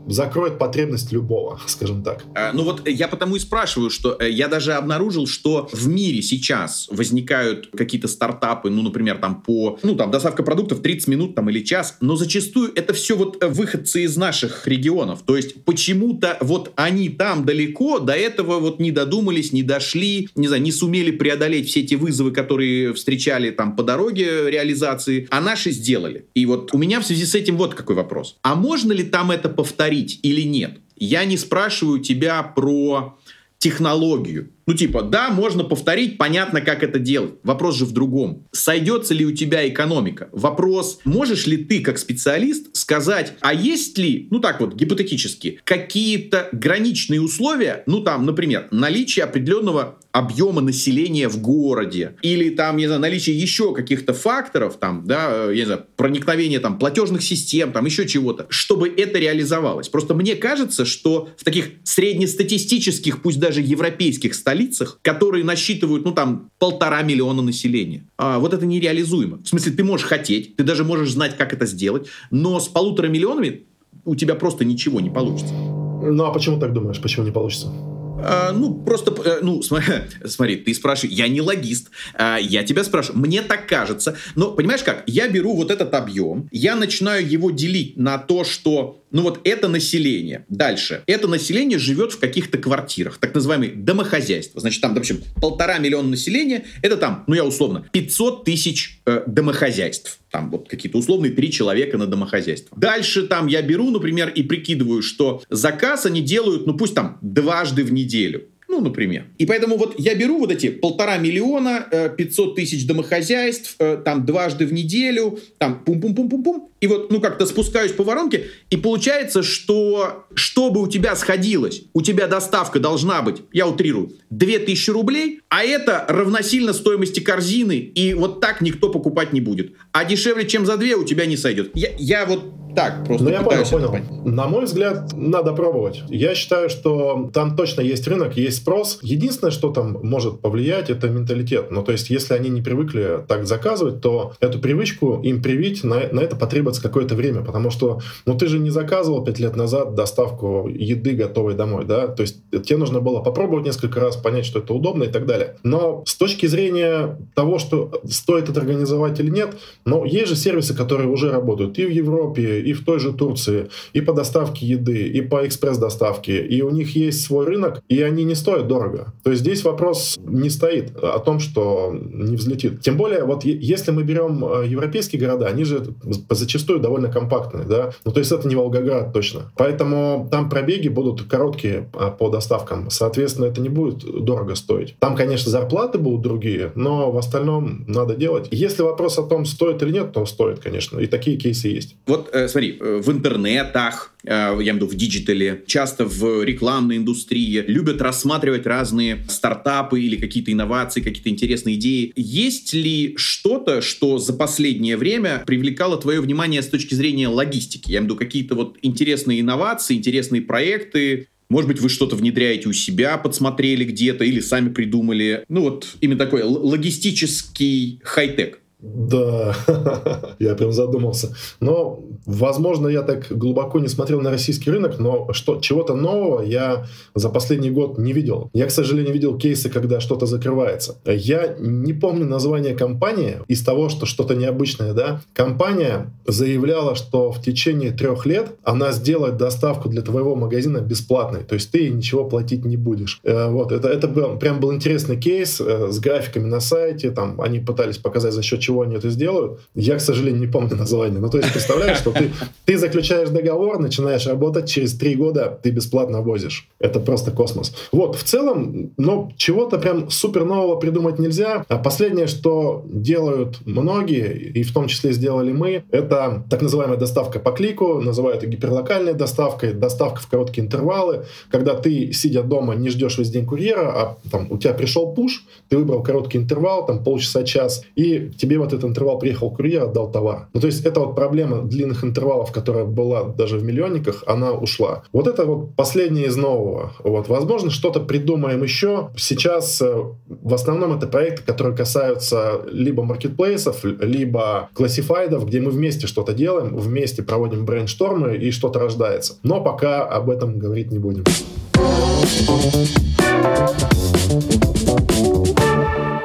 [0.06, 2.24] закроет потребность любого, скажем так.
[2.34, 6.22] А, ну вот я потому и спрашиваю, что э, я даже обнаружил, что в мире
[6.22, 11.50] сейчас возникают какие-то стартапы, ну, например, там по, ну, там, доставка продуктов 30 минут там
[11.50, 15.22] или час, но зачастую это все вот э, выходцы из наших регионов.
[15.24, 20.48] То есть почему-то вот они там далеко до этого вот не додумались, не дошли, не
[20.48, 25.70] знаю, не сумели преодолеть все эти вызовы, которые встречали там по дороге реализации, а наши
[25.70, 26.26] сделали.
[26.34, 28.36] И вот у меня в связи с этим вот какой вопрос.
[28.42, 29.95] А можно ли там это повторить?
[29.96, 30.80] Говорить или нет.
[30.96, 33.18] Я не спрашиваю тебя про
[33.58, 34.50] технологию.
[34.66, 37.34] Ну, типа, да, можно повторить, понятно, как это делать.
[37.44, 38.46] Вопрос же в другом.
[38.50, 40.28] Сойдется ли у тебя экономика?
[40.32, 46.48] Вопрос, можешь ли ты, как специалист, сказать, а есть ли, ну так вот, гипотетически, какие-то
[46.50, 53.02] граничные условия, ну там, например, наличие определенного объема населения в городе, или там, не знаю,
[53.02, 58.08] наличие еще каких-то факторов, там, да, я не знаю, проникновение там платежных систем, там еще
[58.08, 59.88] чего-то, чтобы это реализовалось.
[59.90, 64.55] Просто мне кажется, что в таких среднестатистических, пусть даже европейских столицах,
[65.02, 69.38] которые насчитывают, ну там, полтора миллиона населения, а, вот это нереализуемо.
[69.42, 73.08] В смысле, ты можешь хотеть, ты даже можешь знать, как это сделать, но с полутора
[73.08, 73.64] миллионами
[74.04, 75.52] у тебя просто ничего не получится.
[75.54, 77.00] Ну а почему так думаешь?
[77.00, 77.72] Почему не получится?
[78.18, 79.94] А, ну, просто, э, ну, смотри,
[80.24, 84.82] смотри, ты спрашиваешь, я не логист, а, я тебя спрашиваю, мне так кажется, но понимаешь
[84.82, 89.40] как, я беру вот этот объем, я начинаю его делить на то, что ну вот
[89.44, 90.44] это население.
[90.48, 91.02] Дальше.
[91.06, 94.60] Это население живет в каких-то квартирах, так называемые домохозяйства.
[94.60, 100.20] Значит, там, допустим, полтора миллиона населения, это там, ну я условно, 500 тысяч э, домохозяйств.
[100.30, 102.76] Там вот какие-то условные три человека на домохозяйство.
[102.78, 107.84] Дальше там я беру, например, и прикидываю, что заказ они делают, ну пусть там дважды
[107.84, 108.48] в неделю.
[108.76, 109.24] Ну, например.
[109.38, 111.86] И поэтому вот я беру вот эти полтора миллиона,
[112.18, 117.46] 500 э, тысяч домохозяйств, э, там дважды в неделю, там пум-пум-пум-пум-пум, и вот, ну, как-то
[117.46, 123.36] спускаюсь по воронке, и получается, что чтобы у тебя сходилось, у тебя доставка должна быть,
[123.50, 129.40] я утрирую, 2000 рублей, а это равносильно стоимости корзины, и вот так никто покупать не
[129.40, 129.74] будет.
[129.92, 131.70] А дешевле, чем за 2 у тебя не сойдет.
[131.74, 132.42] Я, я вот
[132.76, 133.90] так просто ну, я понял, понял.
[133.90, 134.24] Понять.
[134.24, 136.02] На мой взгляд, надо пробовать.
[136.08, 138.98] Я считаю, что там точно есть рынок, есть спрос.
[139.02, 141.70] Единственное, что там может повлиять, это менталитет.
[141.70, 146.00] Ну, то есть, если они не привыкли так заказывать, то эту привычку им привить, на,
[146.12, 149.94] на это потребуется какое-то время, потому что, ну, ты же не заказывал пять лет назад
[149.94, 152.08] доставку еды готовой домой, да?
[152.08, 155.56] То есть, тебе нужно было попробовать несколько раз, понять, что это удобно и так далее.
[155.62, 160.74] Но с точки зрения того, что стоит это организовать или нет, но есть же сервисы,
[160.74, 165.06] которые уже работают и в Европе, и в той же Турции, и по доставке еды,
[165.06, 169.12] и по экспресс-доставке, и у них есть свой рынок, и они не стоят дорого.
[169.22, 172.80] То есть здесь вопрос не стоит о том, что не взлетит.
[172.80, 175.94] Тем более, вот если мы берем э, европейские города, они же
[176.30, 179.52] зачастую довольно компактные, да, ну то есть это не Волгоград точно.
[179.56, 184.94] Поэтому там пробеги будут короткие а, по доставкам, соответственно, это не будет дорого стоить.
[184.98, 188.48] Там, конечно, зарплаты будут другие, но в остальном надо делать.
[188.50, 191.96] Если вопрос о том, стоит или нет, то стоит, конечно, и такие кейсы есть.
[192.06, 196.04] Вот э, смотри, э, в интернетах, э, я имею в виду в digital е, часто
[196.04, 202.12] в рекламной индустрии любят рассматривать разные стартапы или какие-то инновации, какие-то интересные идеи.
[202.16, 207.90] Есть ли что-то, что за последнее время привлекало твое внимание с точки зрения логистики?
[207.90, 212.68] Я имею в виду какие-то вот интересные инновации, интересные проекты, может быть, вы что-то внедряете
[212.68, 215.44] у себя, подсмотрели где-то или сами придумали.
[215.48, 218.60] Ну вот именно такой логистический хай-тек.
[218.78, 219.54] Да,
[220.38, 221.34] я прям задумался.
[221.60, 226.86] Но, возможно, я так глубоко не смотрел на российский рынок, но что, чего-то нового я
[227.14, 228.50] за последний год не видел.
[228.52, 230.98] Я, к сожалению, видел кейсы, когда что-то закрывается.
[231.06, 235.22] Я не помню название компании из того, что что-то необычное, да.
[235.32, 241.54] Компания заявляла, что в течение трех лет она сделает доставку для твоего магазина бесплатной, то
[241.54, 243.20] есть ты ничего платить не будешь.
[243.24, 247.40] Э, вот, это, это был, прям был интересный кейс э, с графиками на сайте, там
[247.40, 251.20] они пытались показать за счет чего они это сделают, я, к сожалению, не помню название.
[251.20, 252.30] Ну, то есть, представляешь, что ты,
[252.64, 256.68] ты заключаешь договор, начинаешь работать, через три года ты бесплатно возишь.
[256.78, 257.74] Это просто космос.
[257.92, 261.64] Вот, в целом, ну, чего-то прям супер нового придумать нельзя.
[261.68, 267.38] А последнее, что делают многие, и в том числе сделали мы, это так называемая доставка
[267.38, 272.88] по клику, называют ее гиперлокальной доставкой, доставка в короткие интервалы, когда ты, сидя дома, не
[272.88, 277.04] ждешь весь день курьера, а там у тебя пришел пуш, ты выбрал короткий интервал, там
[277.04, 280.48] полчаса, час, и тебе тебе в этот интервал приехал курьер, отдал товар.
[280.54, 285.02] Ну, то есть это вот проблема длинных интервалов, которая была даже в миллионниках, она ушла.
[285.12, 286.92] Вот это вот последнее из нового.
[287.04, 289.10] Вот, возможно, что-то придумаем еще.
[289.16, 289.94] Сейчас э,
[290.28, 296.76] в основном это проекты, которые касаются либо маркетплейсов, либо классифайдов, где мы вместе что-то делаем,
[296.76, 299.34] вместе проводим брейнштормы и что-то рождается.
[299.42, 301.24] Но пока об этом говорить не будем.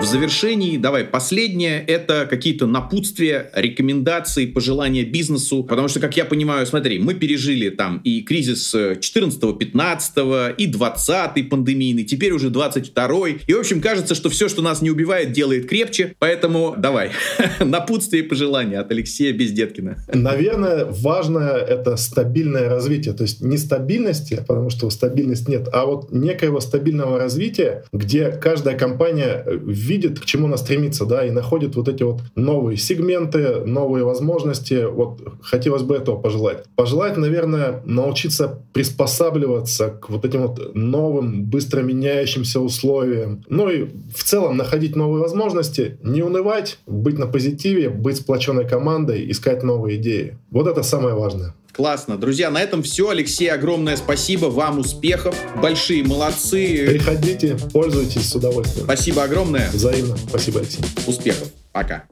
[0.02, 6.66] В завершении, давай, последнее, это какие-то напутствия, рекомендации, пожелания бизнесу, потому что, как я понимаю,
[6.66, 13.60] смотри, мы пережили там и кризис 14-15, и 20-й пандемийный, теперь уже 22-й, и, в
[13.60, 17.12] общем, кажется, что все, что нас не убивает, делает крепче, поэтому давай,
[17.60, 20.04] напутствие и пожелания от Алексея Бездеткина.
[20.12, 26.12] Наверное, важное это стабильное развитие, то есть не стабильности, потому что стабильность нет, а вот
[26.12, 28.76] некоего стабильного развития, где каждая
[29.12, 34.04] компания видит, к чему она стремится, да, и находит вот эти вот новые сегменты, новые
[34.04, 34.86] возможности.
[34.86, 36.64] Вот хотелось бы этого пожелать.
[36.76, 43.44] Пожелать, наверное, научиться приспосабливаться к вот этим вот новым, быстро меняющимся условиям.
[43.50, 49.30] Ну и в целом находить новые возможности, не унывать, быть на позитиве, быть сплоченной командой,
[49.30, 50.38] искать новые идеи.
[50.52, 51.54] Вот это самое важное.
[51.74, 52.18] Классно.
[52.18, 53.10] Друзья, на этом все.
[53.10, 54.48] Алексей, огромное спасибо.
[54.48, 55.36] Вам успехов.
[55.56, 56.86] Большие молодцы.
[56.88, 58.86] Приходите, пользуйтесь с удовольствием.
[58.86, 59.70] Спасибо огромное.
[59.72, 60.18] Взаимно.
[60.18, 60.84] Спасибо, Алексей.
[61.08, 61.48] Успехов.
[61.72, 62.04] Пока.